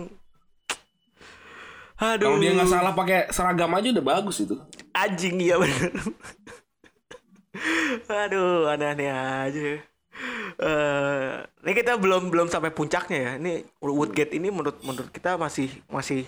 [1.97, 2.35] Aduh.
[2.35, 4.55] Kalau dia nggak salah pakai seragam aja udah bagus itu.
[4.93, 5.89] anjing iya bener.
[8.25, 9.92] Aduh aneh-aneh aja
[10.61, 13.31] eh ini kita belum belum sampai puncaknya ya.
[13.41, 16.25] Ini Woodgate ini menurut menurut kita masih masih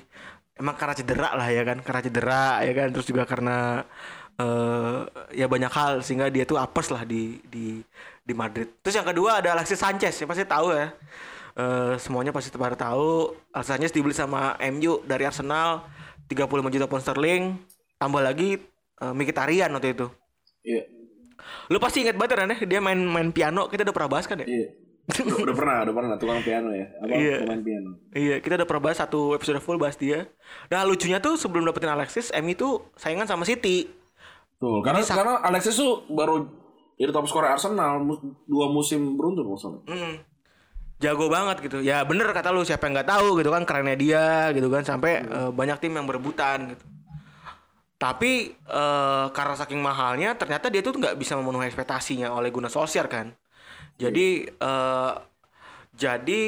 [0.58, 2.88] emang karena cedera lah ya kan karena cedera ya kan.
[2.94, 3.86] Terus juga karena
[4.36, 5.00] eh
[5.38, 7.80] ya banyak hal sehingga dia tuh apes lah di di
[8.26, 8.68] di Madrid.
[8.82, 10.90] Terus yang kedua ada Alexis Sanchez ya pasti tahu ya.
[11.56, 13.32] Eh, semuanya pasti pada tahu.
[13.54, 15.88] Alexis Sanchez dibeli sama MU dari Arsenal
[16.28, 17.44] 35 juta pound sterling.
[17.96, 18.60] Tambah lagi
[19.00, 20.08] eh, Mkhitaryan waktu itu.
[20.66, 20.95] Iya.
[21.70, 24.42] Lu pasti inget banget kan ya dia main main piano kita udah pernah bahas kan
[24.42, 24.48] ya?
[24.48, 24.68] Iya.
[25.06, 26.86] udah, udah pernah, udah pernah tukang piano ya.
[26.98, 27.38] Apa Iya.
[27.46, 27.92] pemain piano.
[28.10, 30.26] Iya, kita udah pernah bahas satu episode full bahas dia.
[30.74, 33.86] Nah, lucunya tuh sebelum dapetin Alexis, MU tuh saingan sama City.
[34.58, 36.50] Tuh, karena Jadi karena Alexis tuh baru
[36.96, 38.02] jadi top scorer Arsenal
[38.48, 39.84] dua musim beruntun maksudnya.
[39.86, 40.16] Mm.
[41.04, 41.84] Jago banget gitu.
[41.84, 44.26] Ya bener kata lu siapa yang nggak tahu gitu kan kerennya dia
[44.56, 46.86] gitu kan sampai eh, banyak tim yang berebutan gitu.
[47.96, 53.08] Tapi eh, karena saking mahalnya ternyata dia tuh nggak bisa memenuhi ekspektasinya oleh Gunnar Solskjaer
[53.08, 53.28] kan.
[54.02, 55.14] Jadi eh,
[55.96, 56.42] jadi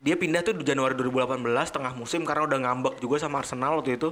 [0.00, 3.98] dia pindah tuh di Januari 2018 tengah musim karena udah ngambek juga sama Arsenal waktu
[4.00, 4.10] itu.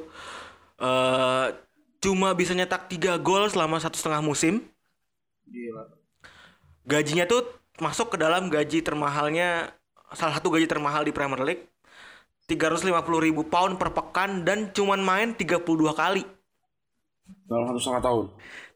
[0.83, 1.47] eh
[2.05, 4.55] cuma bisa nyetak 3 gol selama satu setengah musim
[5.53, 5.85] Gila.
[6.87, 7.41] gajinya tuh
[7.79, 9.71] masuk ke dalam gaji termahalnya
[10.19, 11.65] salah satu gaji termahal di Premier League
[12.51, 16.25] 350 ribu pound per pekan dan cuman main 32 kali
[17.45, 18.27] Dalam satu setengah tahun.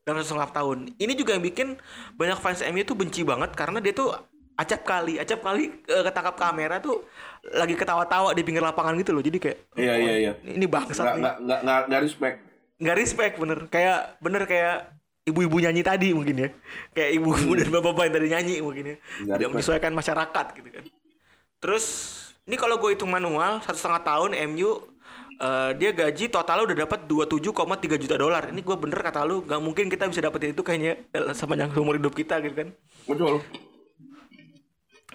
[0.03, 0.78] dalam satu setengah tahun.
[0.98, 1.68] Ini juga yang bikin
[2.14, 4.11] banyak fans MU tuh benci banget karena dia tuh
[4.53, 7.07] acap kali acap kali eh, ketangkap kamera tuh
[7.55, 9.22] lagi ketawa-tawa di pinggir lapangan gitu loh.
[9.22, 10.32] Jadi kayak Iya iya iya.
[10.42, 12.36] ini bangsat Nggak nggak nggak nggak respect.
[12.78, 13.59] nggak respect bener.
[13.70, 14.76] Kayak bener kayak
[15.22, 16.48] ibu-ibu nyanyi tadi mungkin ya.
[16.90, 18.96] Kayak ibu-ibu dan bapak-bapak yang tadi nyanyi mungkin ya.
[19.22, 20.84] Nggak tidak menyesuaikan masyarakat gitu kan.
[21.62, 21.84] Terus
[22.42, 24.70] ini kalau gue hitung manual satu setengah tahun MU
[25.43, 29.61] eh, dia gaji total udah dapat 27,3 juta dolar ini gue bener kata lu nggak
[29.61, 32.68] mungkin kita bisa dapetin itu kayaknya dalam sepanjang seumur hidup kita gitu kan
[33.11, 33.43] Betul.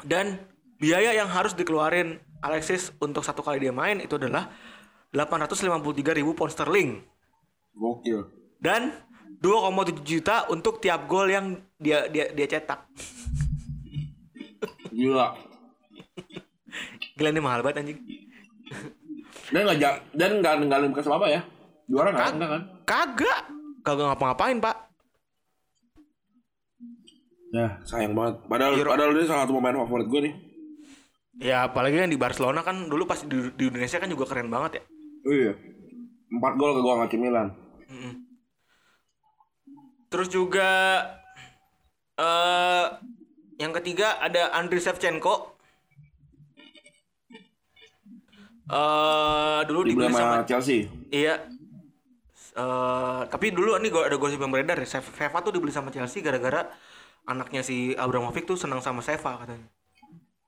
[0.04, 0.44] dan
[0.78, 4.52] biaya yang harus dikeluarin Alexis untuk satu kali dia main itu adalah
[5.16, 7.02] 853 ribu pound sterling
[7.74, 8.28] Gokil.
[8.60, 8.94] dan
[9.38, 12.90] 2,7 juta untuk tiap gol yang dia dia dia cetak.
[14.90, 15.38] Gila.
[17.14, 18.00] Gila ini mahal banget anjing.
[19.48, 21.42] Dan nggak dan nggak ninggalin bekas apa ya?
[21.88, 22.30] Juara nggak?
[22.36, 22.62] Enggak kan?
[22.84, 23.42] Kagak.
[23.82, 24.76] Kagak ngapa-ngapain, Pak.
[27.48, 28.44] Ya sayang banget.
[28.46, 30.34] Padahal Euro- padahal dia salah satu pemain favorit gue nih.
[31.38, 34.82] Ya apalagi kan di Barcelona kan dulu pas di, di Indonesia kan juga keren banget
[34.82, 34.84] ya.
[35.24, 35.54] Oh iya.
[36.28, 37.48] Empat gol ke gawang AC Milan.
[40.08, 40.70] Terus juga
[42.18, 42.86] eh
[43.58, 45.57] yang ketiga ada Andriy Shevchenko.
[48.68, 50.92] Eh dulu Dibeli dibeli sama sama Chelsea.
[51.08, 51.36] Iya.
[52.58, 54.88] Eh tapi dulu ini gua ada gosip yang beredar ya.
[54.88, 56.68] Sev- Seva tuh dibeli sama Chelsea gara-gara
[57.24, 59.68] anaknya si Abramovich tuh senang sama Seva katanya.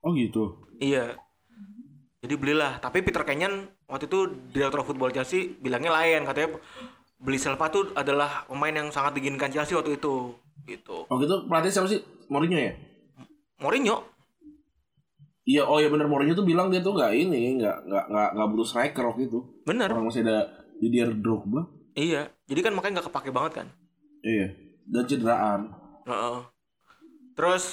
[0.04, 0.60] Oh gitu.
[0.80, 1.16] Iya.
[2.20, 2.84] Jadi belilah.
[2.84, 6.60] Tapi Peter Kenyon waktu itu direktur football Chelsea bilangnya lain katanya
[7.20, 10.36] beli Silva tuh adalah pemain yang sangat diinginkan Chelsea waktu itu
[10.68, 11.08] gitu.
[11.08, 12.04] Oh gitu pelatih siapa sih?
[12.28, 12.76] Mourinho ya?
[13.60, 14.04] Mourinho
[15.50, 18.48] Iya, oh iya bener Mourinho tuh bilang dia tuh nggak ini, nggak nggak nggak nggak
[18.54, 19.40] butuh striker waktu itu.
[19.66, 20.46] bener Orang masih ada
[20.78, 21.66] Didier Drogba.
[21.98, 23.68] iya jadi kan makanya nggak kepake banget kan
[24.22, 24.48] Iya.
[24.86, 25.62] Dan cederaan.
[26.06, 26.38] Heeh.
[27.34, 27.66] terus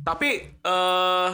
[0.00, 1.30] tapi eh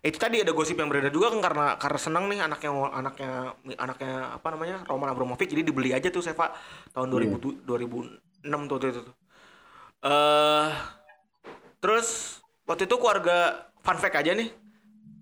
[0.00, 3.32] itu tadi ada gosip yang beredar juga kan karena karena senang nih anaknya anaknya
[3.76, 6.50] anaknya apa namanya Roman Abramovich jadi dibeli aja tuh Seva
[6.90, 9.02] tahun 2000 2006 tuh tuh itu.
[10.02, 10.68] Eh
[11.78, 14.48] terus waktu itu keluarga fun fact aja nih.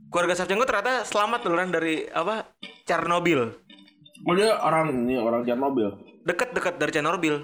[0.07, 2.47] Keluarga Savchenko ternyata selamat duluan dari apa?
[2.87, 3.53] Chernobyl.
[4.25, 5.93] Oh dia orang ini orang Chernobyl.
[6.23, 7.43] Dekat-dekat dari Chernobyl.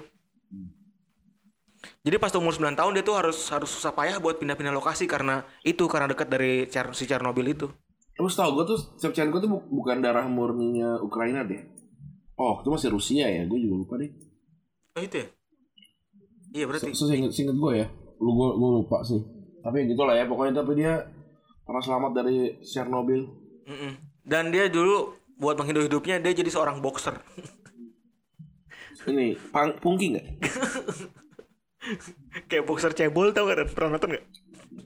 [2.03, 5.43] Jadi pas umur 9 tahun dia tuh harus harus susah payah buat pindah-pindah lokasi karena
[5.63, 7.67] itu karena dekat dari Cher- si Chernobyl itu.
[8.13, 11.63] Terus tau gue tuh Shevchenko tuh bu- bukan darah murninya Ukraina deh.
[12.35, 13.43] Oh, itu masih Rusia ya?
[13.45, 14.11] Gue juga lupa deh.
[14.95, 15.27] Oh itu ya?
[16.53, 16.91] Iya berarti.
[16.93, 17.87] Seinget gue ya.
[18.19, 19.19] Lu gue, gue lupa sih.
[19.63, 20.25] Tapi gitu lah ya.
[20.27, 21.07] Pokoknya tapi dia
[21.63, 23.23] pernah selamat dari Chernobyl.
[23.67, 23.91] Mm-mm.
[24.23, 27.19] Dan dia dulu buat menghidup hidupnya dia jadi seorang boxer.
[29.03, 30.25] Ini pang, pungki nggak?
[32.47, 33.67] Kayak boxer cebol tau gak?
[33.75, 34.25] Pernah nonton gak?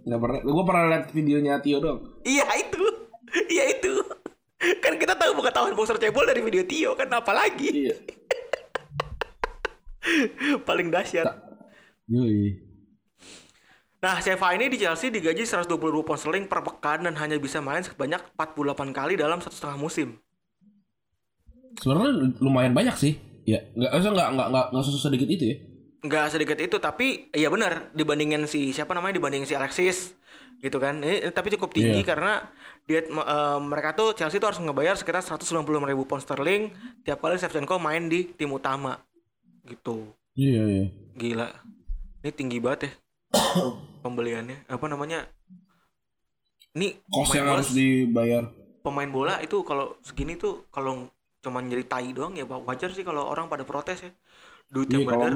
[0.10, 0.40] Nggak pernah.
[0.42, 2.00] Gue pernah liat videonya Tio dong.
[2.26, 2.82] Iya itu.
[3.54, 3.94] Iya itu.
[4.82, 7.70] Kan kita tahu pengetahuan boxer cebol dari video Tio kan apalagi.
[7.70, 7.96] Iya.
[10.68, 11.30] Paling dahsyat.
[12.10, 12.67] Yoi.
[13.98, 17.58] Nah, Sheva ini di Chelsea digaji 120 ribu pound sterling per pekan dan hanya bisa
[17.58, 20.22] main sebanyak 48 kali dalam satu setengah musim.
[21.82, 23.18] Sebenarnya lumayan banyak sih.
[23.48, 25.58] Ya, nggak, usah nggak nggak nggak nggak susah sedikit itu ya.
[26.06, 30.14] Nggak sedikit itu, tapi iya benar dibandingin si siapa namanya dibandingin si Alexis
[30.62, 31.02] gitu kan.
[31.02, 32.06] Ini, tapi cukup tinggi Iya.
[32.06, 32.34] karena
[32.86, 36.70] dia eh, mereka tuh Chelsea tuh harus ngebayar sekitar 190 ribu pound sterling
[37.02, 39.02] tiap kali Shevchenko main di tim utama
[39.66, 40.12] gitu.
[40.38, 40.86] Iya iya.
[41.18, 41.50] Gila.
[42.22, 42.92] Ini tinggi banget ya.
[44.04, 44.68] Pembeliannya.
[44.72, 45.28] Apa namanya?
[46.78, 48.48] Ini Kos yang harus dibayar.
[48.86, 51.12] pemain bola itu kalau segini tuh kalau
[51.44, 54.12] cuman jadi tai doang ya wajar sih kalau orang pada protes ya.
[54.72, 55.34] Duit Iya yang beredar.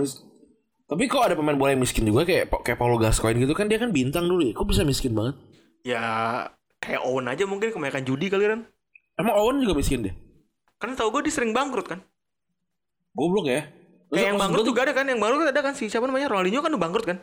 [0.87, 3.79] Tapi kok ada pemain bola yang miskin juga kayak kayak Paulo Gascoigne gitu kan dia
[3.79, 4.53] kan bintang dulu ya.
[4.55, 5.35] Kok bisa miskin banget?
[5.83, 6.03] Ya
[6.79, 8.67] kayak Owen aja mungkin kebanyakan judi kali kan.
[9.19, 10.15] Emang Owen juga miskin deh.
[10.79, 11.99] Kan tau gue dia sering bangkrut kan.
[13.11, 13.67] Goblok ya.
[14.11, 16.59] Terus Kayak yang bangkrut juga ada kan, yang bangkrut ada kan si siapa namanya Ronaldinho
[16.59, 17.17] kan udah bangkrut kan.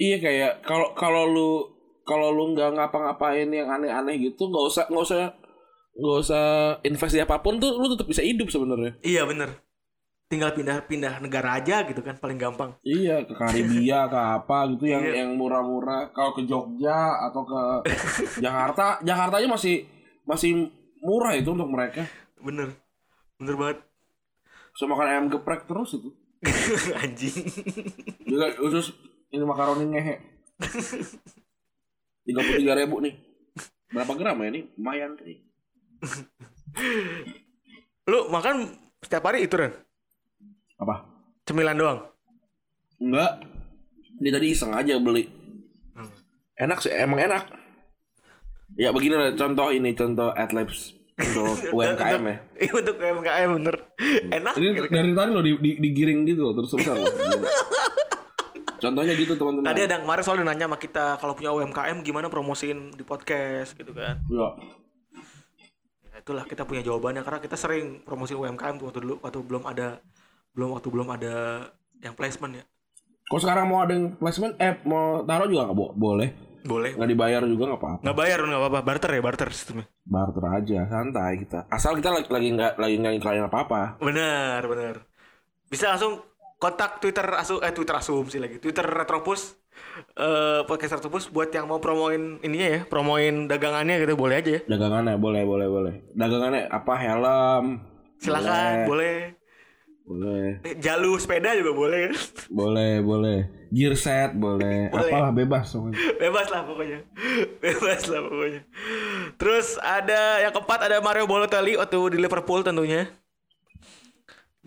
[0.00, 1.50] Iya kayak kalau kalau lu
[2.08, 5.20] kalau lu nggak ngapa-ngapain yang aneh-aneh gitu nggak usah nggak usah
[5.92, 6.44] nggak usah
[6.80, 8.96] investasi apa pun tuh lu tetap bisa hidup sebenarnya.
[9.04, 9.60] Iya bener.
[10.30, 12.72] Tinggal pindah-pindah negara aja gitu kan paling gampang.
[12.80, 15.26] Iya ke Karibia ke apa gitu yang Iya.
[15.26, 16.14] yang murah-murah.
[16.14, 17.60] Kalau ke Jogja atau ke
[18.40, 19.84] Jakarta, Jakarta aja masih
[20.24, 20.70] masih
[21.02, 22.06] murah itu untuk mereka.
[22.40, 22.72] Bener.
[23.36, 23.78] Bener banget.
[24.70, 26.08] Bisa makan ayam geprek terus itu.
[27.02, 27.36] Anjing.
[28.24, 28.94] Juga khusus
[29.30, 30.14] ini makaroni ngehe.
[32.26, 33.14] Tiga puluh tiga ribu nih.
[33.90, 34.60] Berapa gram ya ini?
[34.78, 35.38] Lumayan nih.
[38.06, 38.70] Lu makan
[39.02, 39.72] setiap hari itu kan?
[40.78, 41.10] Apa?
[41.48, 41.98] Cemilan doang.
[43.02, 43.42] Enggak.
[44.20, 45.26] Dia tadi iseng aja beli.
[46.60, 47.48] Enak sih, emang enak.
[48.76, 52.36] Ya begini lah contoh ini contoh adlibs untuk UMKM ya.
[52.62, 53.76] Iya untuk UMKM bener.
[54.28, 54.54] Enak.
[54.54, 54.94] Ini gitu kan.
[55.02, 56.96] dari tadi lo di, di, digiring gitu loh, terus terusan.
[58.80, 59.68] Contohnya gitu teman-teman.
[59.68, 63.76] Tadi ada yang kemarin soalnya nanya sama kita kalau punya UMKM gimana promosiin di podcast
[63.76, 64.18] gitu kan.
[64.26, 64.48] Ya.
[66.10, 69.62] Ya, itulah kita punya jawabannya karena kita sering promosiin UMKM tuh waktu dulu waktu belum
[69.68, 70.00] ada
[70.56, 71.34] belum waktu belum ada
[72.00, 72.64] yang placement ya.
[73.30, 76.34] Kalau sekarang mau ada yang placement, eh mau taruh juga nggak bo- boleh.
[76.60, 76.92] Boleh.
[76.98, 78.02] Nggak dibayar juga nggak apa-apa.
[78.02, 79.86] Nggak bayar nggak apa-apa barter ya barter sistemnya.
[80.02, 81.58] Barter aja, santai kita.
[81.70, 84.02] Asal kita lagi lagi nggak lagi nggak iklanin apa-apa.
[84.02, 84.94] Bener bener.
[85.70, 86.18] Bisa langsung
[86.60, 89.56] kontak Twitter asu eh Twitter asumsi lagi Twitter Retropus
[90.14, 94.60] eh podcast Retropus buat yang mau promoin ininya ya promoin dagangannya gitu boleh aja ya.
[94.68, 95.94] Dagangannya boleh, boleh, boleh.
[96.12, 96.92] Dagangannya apa?
[97.00, 97.64] Helm.
[98.20, 99.40] Silakan boleh.
[100.04, 100.58] Boleh.
[100.66, 102.10] Eh, Jalur sepeda juga boleh.
[102.50, 103.46] Boleh, boleh.
[103.70, 104.90] Gear set boleh.
[104.90, 105.06] Boleh.
[105.06, 105.94] Apalah bebas pokoknya.
[106.18, 106.98] Bebas lah pokoknya.
[107.62, 108.60] Bebas lah pokoknya.
[109.38, 113.06] Terus ada yang keempat ada Mario Balotelli waktu di Liverpool tentunya.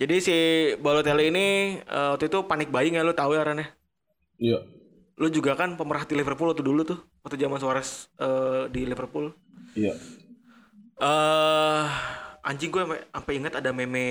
[0.04, 0.36] Jadi si
[0.84, 1.48] Balotelli ini
[1.80, 3.68] eh, waktu itu panik buying ya lu tahu ya Ran ya.
[4.36, 4.60] Iya.
[5.16, 7.00] Lu juga kan pemerhati Liverpool waktu dulu tuh.
[7.24, 9.32] Waktu zaman Suarez eh, di Liverpool.
[9.80, 9.96] Iya.
[11.00, 11.86] Eh
[12.44, 14.06] anjing gue sampai- sampai ingat ada meme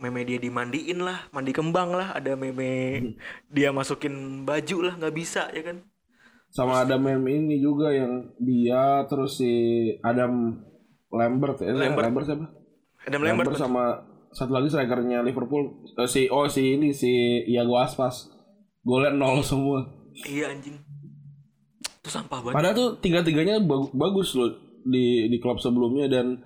[0.00, 3.14] meme dia dimandiin lah, mandi kembang lah, ada meme
[3.54, 5.84] dia masukin baju lah, nggak bisa ya kan.
[6.50, 9.52] Sama ada meme ini juga yang dia terus si
[10.02, 10.58] Adam
[11.12, 12.10] Lambert ya, Lambert.
[12.10, 12.46] Lambert, siapa?
[13.06, 13.60] Adam Lambert, Lambert.
[13.60, 13.84] sama
[14.30, 17.10] satu lagi strikernya Liverpool Eh, si oh si ini si
[17.44, 18.30] Iago Aspas.
[18.80, 19.84] Golnya nol semua.
[20.20, 20.78] Iya anjing.
[22.00, 22.54] Itu sampah banget.
[22.54, 24.48] Padahal tuh tiga-tiganya bagu- bagus loh
[24.82, 26.40] di di klub sebelumnya dan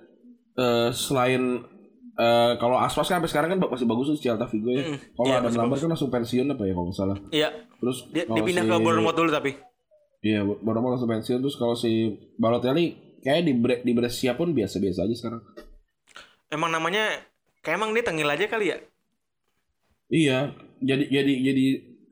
[0.53, 1.63] eh, selain
[2.13, 4.83] eh, kalau Aspas kan sampai sekarang kan masih bagus tuh Celta Vigo ya.
[5.13, 7.17] Kalau iya, masih Lambert kan langsung pensiun apa ya kalau nggak salah.
[7.29, 7.49] Iya.
[7.75, 9.51] Terus Dia, dipindah si- ke Bournemouth dulu tapi.
[10.19, 12.85] Iya, mau langsung pensiun terus kalau si Balotelli
[13.21, 15.41] kayak di Bre di Brescia pun biasa-biasa aja sekarang.
[16.47, 17.13] Emang namanya
[17.65, 18.77] kayak emang dia tengil aja kali ya.
[20.05, 20.53] Iya,
[20.85, 21.65] jadi jadi jadi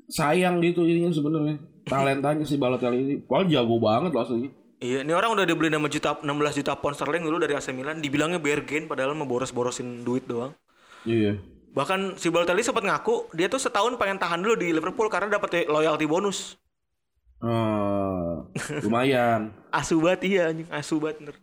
[0.09, 1.57] sayang gitu ininya sebenarnya.
[1.85, 4.49] Talentanya si Balotelli ini, wah jago banget loh asli.
[4.83, 8.01] Iya, ini orang udah dibeli 6 juta 16 juta pound sterling dulu dari AC Milan,
[8.01, 10.57] dibilangnya bargain padahal mau boros-borosin duit doang.
[11.05, 11.37] Iya.
[11.71, 15.69] Bahkan si Balotelli sempat ngaku dia tuh setahun pengen tahan dulu di Liverpool karena dapat
[15.69, 16.57] loyalty bonus.
[17.43, 18.33] Eh,
[18.87, 19.51] lumayan.
[19.79, 21.35] Asu banget iya anjing, asu banget bener.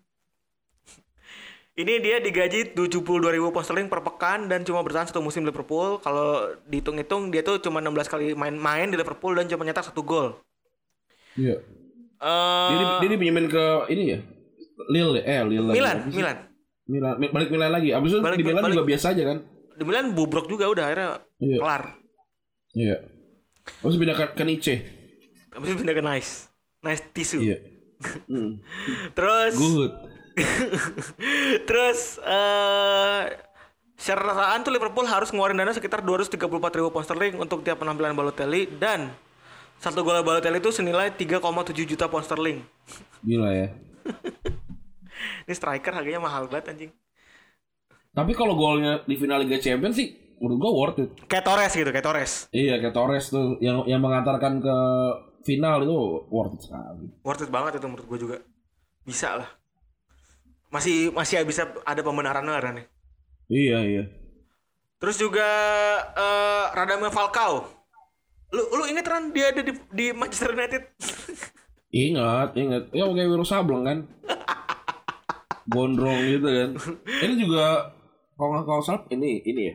[1.72, 2.98] Ini dia digaji 72
[3.30, 5.96] ribu pound sterling per pekan dan cuma bertahan satu musim di Liverpool.
[5.98, 10.34] Kalau dihitung-hitung dia tuh cuma 16 kali main-main di Liverpool dan cuma nyetak satu gol.
[11.34, 11.62] Iya.
[12.20, 14.18] Eh, Dia, di- dia dipinjemin ke ini ya.
[14.86, 15.22] Lille ya?
[15.22, 15.74] eh Lille lagi.
[15.74, 16.12] Milan, sih?
[16.12, 16.36] Milan.
[16.84, 17.90] Milan, Mi- balik Milan lagi.
[17.90, 18.74] Abis itu Balik- di Milan balik.
[18.74, 19.38] juga biasa aja kan?
[19.70, 21.56] Di Milan bobrok juga udah akhirnya Iya.
[21.56, 21.82] kelar.
[22.72, 22.96] Iya.
[23.80, 24.74] Terus pindah ke, ke Nice.
[25.50, 26.32] Habis itu pindah ke Nice.
[26.82, 27.38] Nice tisu.
[27.40, 27.56] Iya.
[28.26, 28.56] Hmm.
[29.12, 29.92] Terus Good.
[31.68, 33.24] Terus eh
[34.00, 36.40] secara rasaan tuh Liverpool harus ngeluarin dana sekitar 234
[36.80, 39.12] ribu pound sterling untuk tiap penampilan Balotelli dan
[39.76, 41.40] satu gol Balotelli itu senilai 3,7
[41.84, 42.64] juta pound sterling.
[43.20, 43.68] Gila ya.
[45.44, 46.92] Ini striker harganya mahal banget anjing.
[48.10, 50.08] Tapi kalau golnya di final Liga Champions sih
[50.40, 51.10] menurut gua worth it.
[51.28, 52.32] Kayak Torres gitu, kayak Torres.
[52.56, 54.76] Iya kayak Torres tuh yang yang mengantarkan ke
[55.44, 55.96] final itu
[56.32, 57.06] worth it sekali.
[57.20, 58.36] Worth it banget itu menurut gue juga.
[59.04, 59.48] Bisa lah.
[60.70, 62.86] Masih masih bisa ada pembenarannya ada nih.
[63.50, 64.04] Iya iya.
[65.02, 65.46] Terus juga
[66.14, 67.66] eh Radamel Falcao.
[68.50, 70.82] Lu lu inget Ran dia ada di, di Manchester United?
[71.90, 72.94] Ingat ingat.
[72.94, 73.98] Ya kayak Wiro Sableng kan.
[75.66, 76.70] Gondrong gitu kan.
[77.02, 77.94] Ini juga
[78.38, 79.74] kalau nggak kalau salah ini ini ya.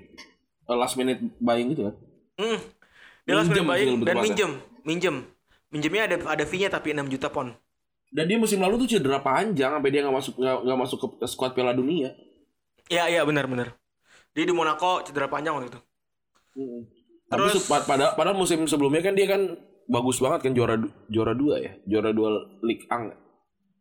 [0.72, 1.96] eh, Last minute buying gitu kan.
[2.40, 2.60] Hmm.
[3.28, 4.52] Dia langsung Minjem buying dan minjem,
[4.88, 5.16] minjem.
[5.72, 7.52] Minjemnya ada ada fee-nya tapi 6 juta pound.
[8.16, 11.52] Dan dia musim lalu tuh cedera panjang sampai dia nggak masuk nggak masuk ke, squad
[11.52, 12.16] Piala Dunia.
[12.88, 13.76] Iya iya benar benar.
[14.32, 15.80] Dia di Monaco cedera panjang waktu itu.
[17.28, 19.60] Tapi Terus- pad- pada padahal musim sebelumnya kan dia kan
[19.92, 20.80] bagus banget kan juara
[21.12, 23.12] juara dua ya, juara dua Ligue 1.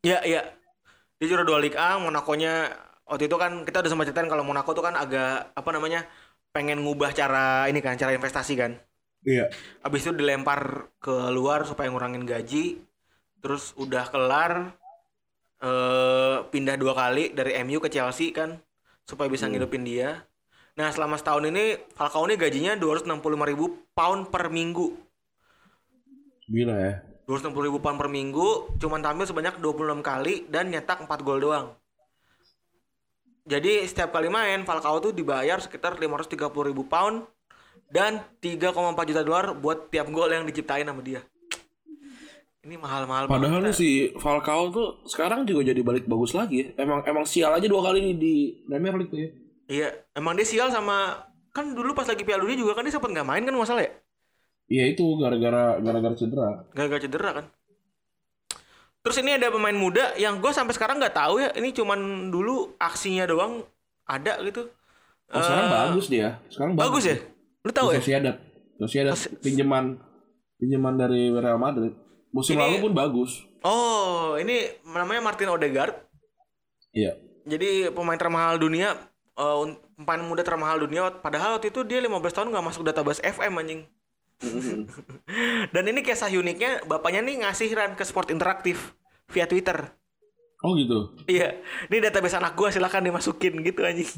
[0.02, 0.42] Iya iya.
[1.22, 2.74] Dia juara dua Ligue 1, Monaco-nya
[3.06, 6.02] waktu itu kan kita udah sempat ceritain kalau Monaco tuh kan agak apa namanya?
[6.54, 8.78] pengen ngubah cara ini kan, cara investasi kan.
[9.26, 9.50] Iya.
[9.82, 12.78] Habis itu dilempar ke luar supaya ngurangin gaji.
[13.44, 14.72] Terus udah kelar
[15.60, 18.56] eh pindah dua kali dari MU ke Chelsea kan
[19.04, 20.24] supaya bisa ngidupin dia.
[20.74, 23.06] Nah, selama setahun ini Falcao ini gajinya 265
[23.46, 24.96] ribu pound per minggu.
[26.50, 26.94] Gila ya.
[27.24, 31.72] 260 ribu pound per minggu, cuman tampil sebanyak 26 kali dan nyetak 4 gol doang.
[33.48, 37.24] Jadi setiap kali main Falcao tuh dibayar sekitar 530 ribu pound
[37.88, 38.72] dan 3,4
[39.08, 41.24] juta dolar buat tiap gol yang diciptain sama dia.
[42.64, 43.76] Ini mahal-mahal Padahal banget.
[43.76, 46.72] si Falcao tuh sekarang juga jadi balik bagus lagi.
[46.80, 48.34] Emang emang sial aja dua kali nih di
[48.64, 49.30] Premier League tuh ya.
[49.64, 53.12] Iya, emang dia sial sama kan dulu pas lagi Piala Dunia juga kan dia sempat
[53.12, 53.92] nggak main kan masalah ya?
[54.64, 56.64] Iya itu gara-gara gara-gara cedera.
[56.72, 57.46] Gagal cedera kan.
[59.04, 61.52] Terus ini ada pemain muda yang gue sampai sekarang nggak tahu ya.
[61.52, 63.60] Ini cuman dulu aksinya doang
[64.08, 64.72] ada gitu.
[65.28, 66.28] Oh, sekarang Eh, bagus dia.
[66.48, 66.88] Sekarang bagus.
[66.88, 67.16] Bagus ya?
[67.60, 68.00] Lu tahu ya?
[68.00, 68.36] Sociedad.
[68.80, 69.12] Sociedad
[69.44, 70.00] pinjaman
[70.56, 71.92] pinjaman dari Real Madrid.
[72.34, 73.46] Musim Ini- lalu pun bagus.
[73.62, 75.94] Oh, ini namanya Martin Odegaard.
[76.90, 77.14] Iya.
[77.46, 78.98] Jadi pemain termahal dunia,
[79.36, 81.14] un- pemain muda termahal dunia.
[81.14, 83.80] Padahal waktu itu dia 15 tahun nggak masuk database FM anjing.
[85.72, 88.92] Dan ini kisah uniknya, bapaknya nih ngasih ran ke sport interaktif
[89.28, 89.94] via Twitter.
[90.60, 91.12] Oh gitu.
[91.24, 94.08] Iya, ini database anak gua silakan dimasukin gitu anjing.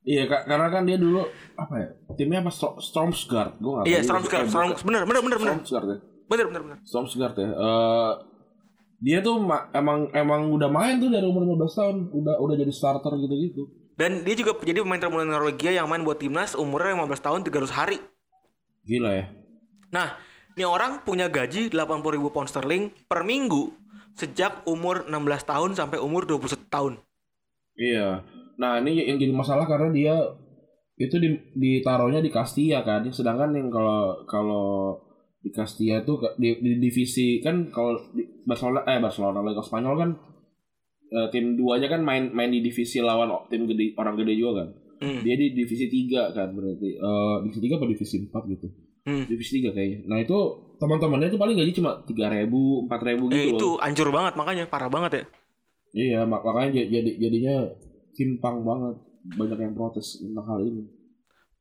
[0.00, 1.88] Iya, Kak, karena kan dia dulu apa ya?
[2.16, 2.50] Timnya apa?
[2.78, 3.60] Stormsguard.
[3.60, 4.06] Gua nggak Iya, tahu.
[4.06, 5.98] Stormsguard, Eh, Storm, bener, bener, bener, bener, Stormsguard ya.
[6.30, 6.78] Bener, bener, bener.
[6.86, 7.50] Stormsguard ya.
[7.50, 8.12] Eh,
[9.02, 12.72] dia tuh ma- emang emang udah main tuh dari umur 15 tahun, udah udah jadi
[12.72, 13.66] starter gitu-gitu.
[13.98, 17.68] Dan dia juga jadi pemain termuda Norwegia yang main buat timnas umurnya 15 tahun 300
[17.74, 17.98] hari.
[18.86, 19.24] Gila ya.
[19.92, 20.16] Nah,
[20.56, 23.76] ini orang punya gaji 80 ribu pound sterling per minggu
[24.16, 26.92] sejak umur 16 tahun sampai umur 21 tahun.
[27.76, 28.24] Iya.
[28.60, 30.16] Nah, ini yang jadi masalah karena dia
[31.00, 33.04] itu di, ditaruhnya di Castilla kan.
[33.08, 34.68] Sedangkan yang kalau kalau
[35.40, 40.10] di Castilla itu di, di divisi kan kalau di Barcelona eh Barcelona Liga Spanyol kan
[41.10, 44.68] eh, tim duanya kan main main di divisi lawan tim gede orang gede juga kan.
[45.00, 45.24] Hmm.
[45.24, 46.90] Dia di divisi 3 kan berarti.
[46.92, 48.66] Eh divisi 3 apa divisi 4 gitu.
[49.08, 49.24] Hmm.
[49.24, 49.98] Divisi 3 kayaknya.
[50.04, 50.36] Nah, itu
[50.76, 53.80] teman-temannya itu paling gaji cuma 3000, 4000 gitu Eh, itu loh.
[53.80, 55.24] hancur banget makanya parah banget ya.
[55.90, 57.64] Iya, mak- makanya jadi jadinya
[58.12, 59.00] timpang banget.
[59.20, 60.84] Banyak yang protes tentang hal ini.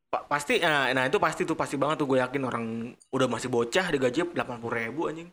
[0.10, 2.66] Pa- pasti nah, nah itu pasti tuh pasti banget tuh gue yakin orang
[3.10, 5.30] udah masih bocah digaji 80 ribu anjing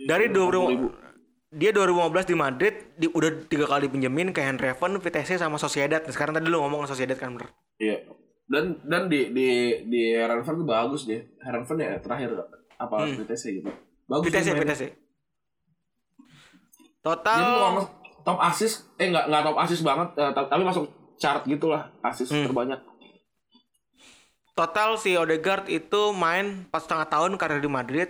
[0.00, 0.92] dari 2000
[1.48, 6.02] dia 2015 di Madrid di, udah tiga kali pinjemin ke Eindhoven, Vitesse sama Sociedad.
[6.02, 7.46] Nah, sekarang tadi lu ngomong Sociedad kan bener.
[7.78, 8.10] Iya.
[8.44, 9.46] Dan dan di di
[9.86, 11.22] di Herenven tuh bagus dia.
[11.38, 12.34] Herenven ya terakhir
[12.74, 13.14] apa Hmm.
[13.16, 13.70] VTC gitu.
[14.04, 14.26] Bagus.
[14.26, 14.50] Vitesse.
[14.50, 14.98] Dia
[17.00, 17.86] Total
[18.24, 20.84] top assist eh enggak enggak top assist banget eh, ta- tapi masuk
[21.14, 22.50] chart gitulah assist Hmm.
[22.50, 22.80] terbanyak.
[24.54, 28.08] Total si Odegaard itu main 4 setengah tahun karir di Madrid.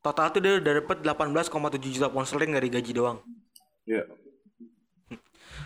[0.00, 1.50] Total tuh dia udah dapet 18,7
[1.90, 3.20] juta pound sterling dari gaji doang.
[3.84, 4.08] Iya.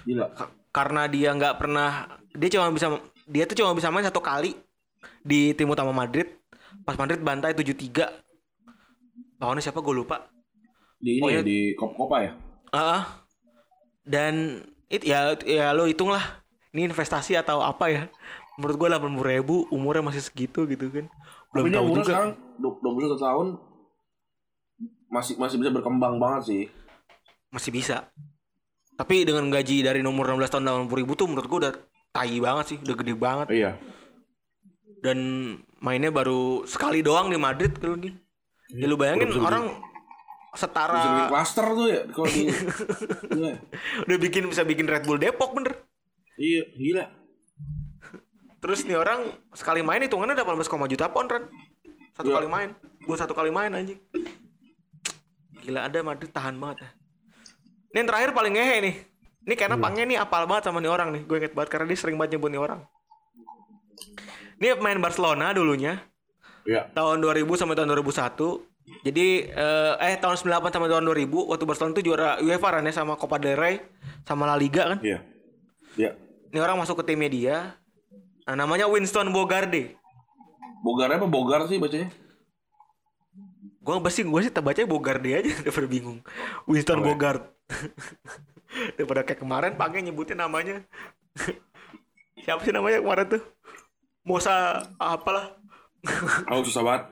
[0.05, 0.27] Gila.
[0.33, 1.91] Ka- karena dia nggak pernah
[2.31, 4.59] dia cuma bisa dia tuh cuma bisa main satu kali
[5.23, 6.27] di tim utama Madrid
[6.83, 8.11] pas Madrid bantai 7-3
[9.39, 10.27] lawannya siapa gue lupa
[10.99, 12.33] Di ini Pokoknya- ya, di Kop Kopa ya.
[12.69, 13.23] Ah,
[14.03, 16.43] dan it ya ya lo hitung lah
[16.75, 18.03] ini investasi atau apa ya
[18.55, 21.07] menurut gue 80 ribu umurnya masih segitu gitu kan
[21.51, 23.47] belum Tapi tahu juga sekarang 21 tahun
[25.09, 26.63] masih masih bisa berkembang banget sih.
[27.49, 28.11] masih bisa
[28.95, 31.75] tapi dengan gaji dari nomor 16 tahun 80 ribu tuh menurut gue udah
[32.11, 33.71] tai banget sih udah gede banget Iya.
[35.01, 35.19] dan
[35.79, 38.17] mainnya baru sekali doang di Madrid kalau gitu.
[38.71, 42.43] Ya lu bayangin Belum orang Bisa bikin setara cluster tuh ya kalau di
[43.39, 43.55] Iya.
[44.03, 45.75] udah bikin bisa bikin Red Bull Depok bener.
[46.35, 47.05] Iya, gila.
[48.65, 51.45] Terus nih orang sekali main hitungannya 18, juta pound Ren.
[52.17, 52.41] Satu Iya.
[52.41, 52.73] kali main.
[53.05, 54.01] Buat satu kali main anjing.
[55.61, 56.91] Gila ada Madrid tahan banget ya.
[57.93, 58.95] Ini yang terakhir paling ngehe nih.
[59.45, 59.85] Ini karena Iya.
[59.85, 61.23] pangnya nih apal banget sama nih orang nih.
[61.29, 62.81] Gue inget banget karena dia sering banget nyebut nih orang.
[64.57, 66.01] Ini pemain Barcelona dulunya.
[66.65, 66.89] Iya.
[66.97, 68.65] tahun 2000 sampai tahun 2001.
[69.05, 72.93] Jadi eh, eh tahun 98 sampai tahun 2000 waktu Barcelona itu juara UEFA kan ya
[72.97, 73.85] sama Copa del Rey
[74.25, 74.99] sama La Liga kan.
[75.05, 75.21] Iya.
[76.01, 76.17] Iya.
[76.49, 77.57] Ini orang masuk ke timnya dia.
[78.45, 79.97] Nah, namanya Winston Bogarde.
[80.85, 82.13] Bogar apa Bogar sih bacanya?
[83.81, 86.21] Gua pasti gue sih bacanya Bogarde aja daripada bingung.
[86.65, 87.09] Winston Oh, iya.
[87.09, 87.43] Bogart.
[88.97, 90.85] daripada kayak kemarin pakai nyebutin namanya.
[92.45, 93.43] Siapa sih namanya kemarin tuh?
[94.25, 95.57] Mosa apalah.
[96.53, 97.03] Oh susah banget.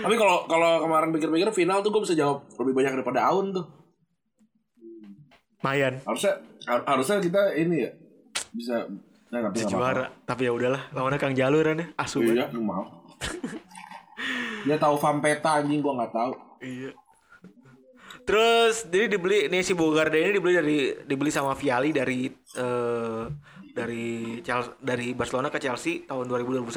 [0.00, 3.68] Tapi kalau kalau kemarin pikir-pikir final tuh gue bisa jawab lebih banyak daripada Aun tuh.
[5.60, 6.00] Mayan.
[6.00, 7.92] Harusnya har- harusnya kita ini ya
[8.50, 8.88] bisa
[9.30, 10.06] nah, tapi Bisa juara.
[10.26, 11.86] Tapi ya udahlah, lawannya Kang Jaluran ya.
[11.96, 12.20] Asu.
[12.22, 12.84] Iya, lu mau.
[14.66, 16.32] Dia tahu Vampeta anjing gua nggak tahu.
[16.60, 16.92] Iya.
[18.28, 20.78] Terus jadi dibeli nih si Bogarde ini dibeli dari
[21.08, 23.24] dibeli sama Viali dari eh,
[23.72, 26.68] dari Chelsea, dari Barcelona ke Chelsea tahun 2021.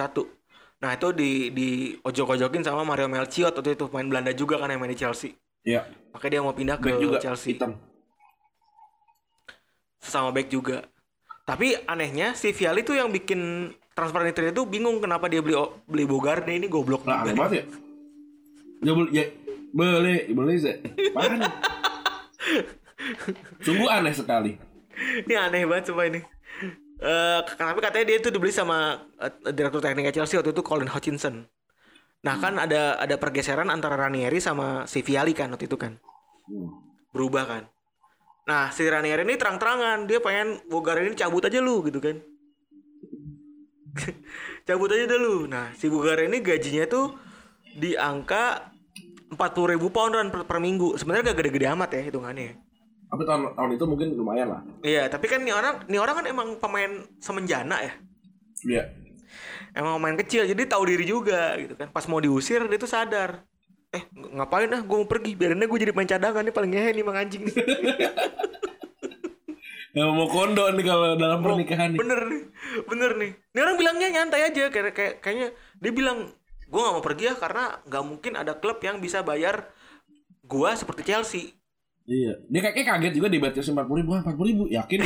[0.83, 4.83] Nah, itu di di ojok-ojokin sama Mario Melchiot waktu itu main Belanda juga kan yang
[4.83, 5.35] main di Chelsea.
[5.63, 5.87] Iya.
[6.11, 7.55] Makanya dia mau pindah ke juga Chelsea.
[7.55, 7.79] hitam.
[10.03, 10.83] Sesama back juga.
[11.43, 15.53] Tapi anehnya si Viali tuh yang bikin transfer ini itu bingung kenapa dia beli
[15.85, 17.39] beli Bogarde ini goblok Lah aneh juga.
[17.45, 17.63] banget ya.
[18.81, 19.25] Ya beli ya
[19.71, 20.75] beli beli sih.
[21.11, 21.39] Apaan?
[23.59, 24.55] Sungguh aneh sekali.
[25.25, 26.21] ini aneh banget coba ini.
[27.03, 31.43] Eh, tapi katanya dia itu dibeli sama eh, direktur tekniknya Chelsea waktu itu Colin Hutchinson.
[32.23, 35.99] Nah kan ada ada pergeseran antara Ranieri sama si Viali kan waktu itu kan
[36.43, 36.71] Hmm.
[37.11, 37.63] berubah kan.
[38.43, 42.19] Nah si Ranieri ini terang-terangan dia pengen Bogar ini cabut aja lu gitu kan.
[44.67, 45.47] cabut aja dah lu.
[45.47, 47.15] Nah si Bogar ini gajinya tuh
[47.79, 48.73] di angka
[49.33, 50.99] 40 ribu poundan per, per minggu.
[50.99, 52.45] Sebenarnya gak gede-gede amat ya hitungannya.
[52.51, 52.55] ya.
[53.13, 54.61] Tapi tahun tahun itu mungkin lumayan lah.
[54.81, 57.93] Iya, tapi kan nih orang, nih orang kan emang pemain semenjana ya.
[58.65, 58.83] Iya.
[59.77, 61.93] Emang pemain kecil, jadi tahu diri juga gitu kan.
[61.93, 63.45] Pas mau diusir dia tuh sadar.
[63.93, 64.81] Eh, ng- ngapain ah?
[64.81, 65.37] Gue mau pergi.
[65.37, 67.55] Biarinnya gue jadi pemain cadangan nih paling ngehe nih mang anjing nih.
[69.93, 72.01] Ya mau kondo nih kalau dalam pernikahan nih.
[72.01, 72.41] bener nih,
[72.89, 73.31] bener nih.
[73.53, 76.33] Ini orang bilangnya nyantai aja, kayak kayak kayaknya dia bilang
[76.65, 79.69] gue nggak mau pergi ya karena nggak mungkin ada klub yang bisa bayar
[80.41, 81.53] gua seperti Chelsea.
[82.09, 82.41] Iya.
[82.49, 84.99] Dia kayak kayak kaget juga di Chelsea empat puluh ribu, empat puluh ribu, yakin?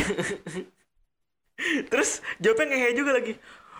[1.92, 3.34] Terus jawabnya ngehe juga lagi.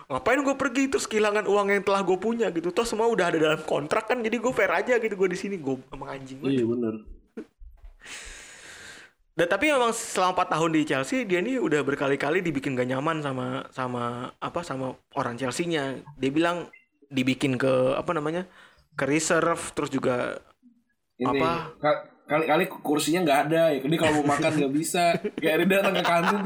[0.08, 2.72] Ngapain gue pergi terus kehilangan uang yang telah gue punya gitu.
[2.72, 5.60] Toh semua udah ada dalam kontrak kan jadi gue fair aja gitu gue di sini
[5.60, 6.56] gue emang anjing banget.
[6.56, 6.94] iya bener.
[9.38, 13.22] Dan tapi memang selama 4 tahun di Chelsea dia ini udah berkali-kali dibikin gak nyaman
[13.22, 16.00] sama sama apa sama orang Chelsea-nya.
[16.16, 16.72] Dia bilang
[17.06, 18.48] dibikin ke apa namanya?
[18.98, 20.42] ke reserve terus juga
[21.22, 21.70] Ini Apa?
[21.78, 23.78] ka- kali-kali kursinya nggak ada ya.
[23.86, 25.14] Dia kalau mau makan nggak bisa.
[25.38, 26.42] Kayak dia datang ke kantin.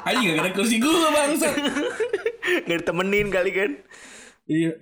[0.00, 1.48] Aja gak ada kursi gue bangsa.
[2.66, 3.72] Nggak ditemenin kali kan.
[4.50, 4.74] Iya,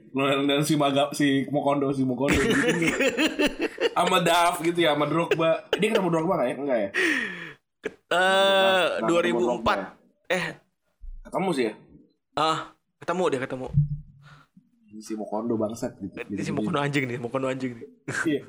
[0.49, 2.89] dan, si Maga, si Mokondo, si Mokondo gitu.
[3.93, 5.69] Sama Daf gitu ya, sama Drogba.
[5.77, 6.55] Dia ketemu Drogba gak ya?
[6.57, 6.91] Enggak ya?
[8.09, 10.45] Eh Kenapa 2004 eh
[11.29, 11.75] Ketemu sih ya?
[12.39, 12.71] ah
[13.03, 13.69] ketemu dia ketemu.
[14.99, 16.17] Si Mokondo bangsat gitu.
[16.17, 17.87] Ini si Mokono anjing nih, Mokono anjing nih.
[18.25, 18.43] Iya.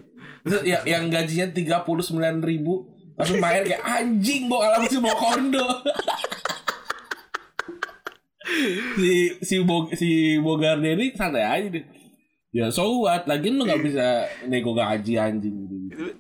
[0.46, 2.90] Terus ya, yang gajinya 39 ribu
[3.20, 5.84] langsung main kayak anjing bawa alam si Mokondo.
[8.96, 11.86] Si si Bo, si Bogarde ini santai aja deh.
[12.50, 13.30] Ya so what?
[13.30, 15.76] Lagi lu gak bisa nego gaji anjing gitu.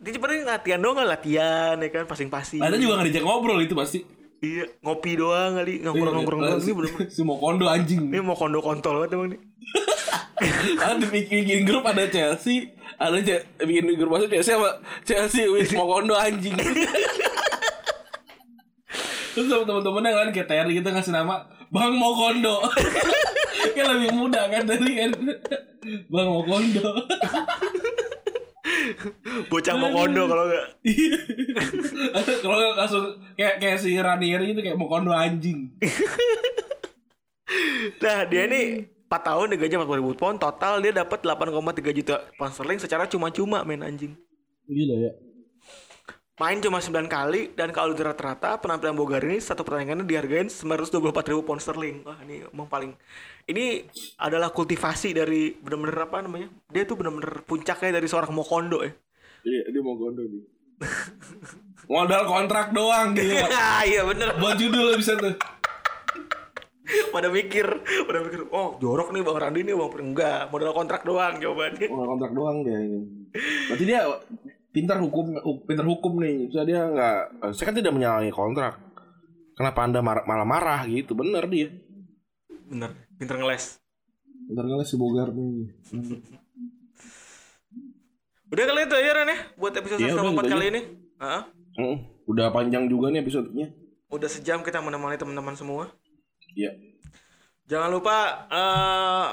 [0.05, 2.61] Dia cuma latihan doang latihan ya kan, pasing-pasing.
[2.61, 4.05] Ada juga gak diajak ngobrol itu pasti.
[4.39, 6.61] Iya, ngopi doang kali, ngomong-ngomong doang.
[6.63, 8.07] Ini bener si Mokondo anjing.
[8.07, 9.41] ini mau kondo kontol banget emang nih.
[10.79, 16.15] Ada bikin, grup ada Chelsea, ada Ce- bikin grup masuk Chelsea sama Chelsea with Mokondo
[16.15, 16.55] anjing.
[19.35, 22.65] Terus sama temen-temennya kan kayak Terry gitu ngasih nama Bang Mokondo.
[23.75, 25.11] kan lebih muda kan dari kan
[26.09, 26.89] Bang Mokondo.
[29.49, 30.65] Bocah mau kondo kalau enggak.
[32.43, 35.73] Kalau nggak langsung kayak kayak si Ranieri itu kayak Mokondo anjing.
[38.01, 42.53] Nah, dia ini 4 tahun digaji 40 ribu pound, total dia dapat 8,3 juta pound
[42.53, 44.13] sterling secara cuma-cuma main anjing.
[44.69, 45.11] Gila ya.
[46.39, 51.35] Main cuma 9 kali dan kalau di rata-rata penampilan Bogar ini satu pertandingannya dihargain 924
[51.35, 51.99] ribu pound sterling.
[52.07, 52.95] Wah ini emang paling
[53.43, 53.83] ini
[54.15, 56.47] adalah kultivasi dari bener-bener apa namanya?
[56.71, 58.91] Dia tuh bener-bener puncaknya dari seorang Mokondo ya.
[59.43, 60.43] Iya, dia Mokondo nih.
[61.91, 63.35] Modal kontrak doang gitu.
[63.91, 64.39] iya bener.
[64.39, 65.35] Buat judul bisa tuh.
[67.13, 67.67] pada mikir,
[68.07, 69.91] pada mikir, oh jorok nih Bang Randi nih Bang.
[70.01, 71.85] Enggak, modal kontrak doang jawabannya.
[71.91, 72.99] Modal kontrak doang dia ini.
[73.67, 73.99] Berarti dia
[74.69, 76.47] pintar hukum hu- pintar hukum nih.
[76.47, 77.17] Bisa dia nggak
[77.51, 78.77] Saya kan tidak menyalahi kontrak.
[79.53, 81.11] Kenapa anda mar- malah marah gitu?
[81.13, 81.69] Bener dia.
[82.65, 83.81] Bener, pinter ngeles.
[84.47, 85.69] pintar ngeles si Bogar nih.
[88.49, 90.71] Udah kali itu aja Ran ya buat episode udah, 104 gitu kali aja.
[90.71, 90.81] ini.
[91.19, 91.41] Heeh.
[91.75, 93.67] Hmm, Udah panjang juga nih episodenya.
[94.09, 95.93] Udah sejam kita menemani teman-teman semua.
[96.51, 96.73] Iya.
[97.67, 98.15] Jangan lupa
[98.49, 99.27] eh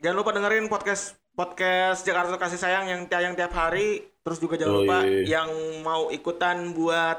[0.00, 4.02] jangan lupa dengerin podcast podcast Jakarta Kasih Sayang yang tayang tiap hari.
[4.24, 5.50] Terus juga jangan Oh, lupa iya, yang
[5.84, 7.18] mau ikutan buat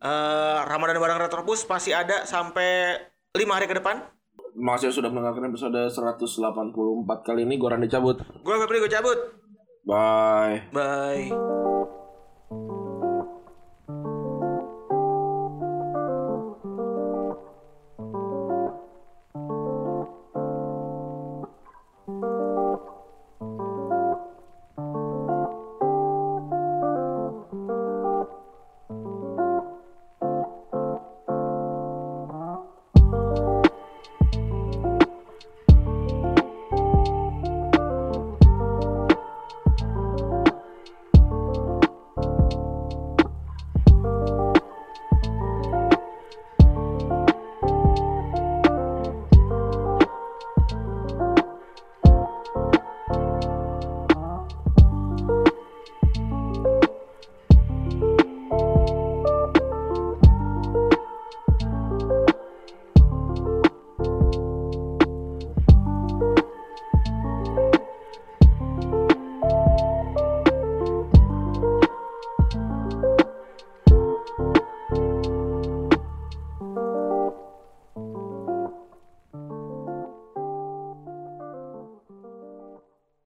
[0.00, 2.96] eh Ramadan bareng Retropus pasti ada sampai
[3.34, 4.00] lima hari ke depan.
[4.54, 7.58] Makasih sudah mendengarkan episode 184 kali ini.
[7.58, 8.22] Gue Randy cabut.
[8.40, 9.18] Gue Febri gue cabut.
[9.84, 10.70] Bye.
[10.70, 12.79] Bye.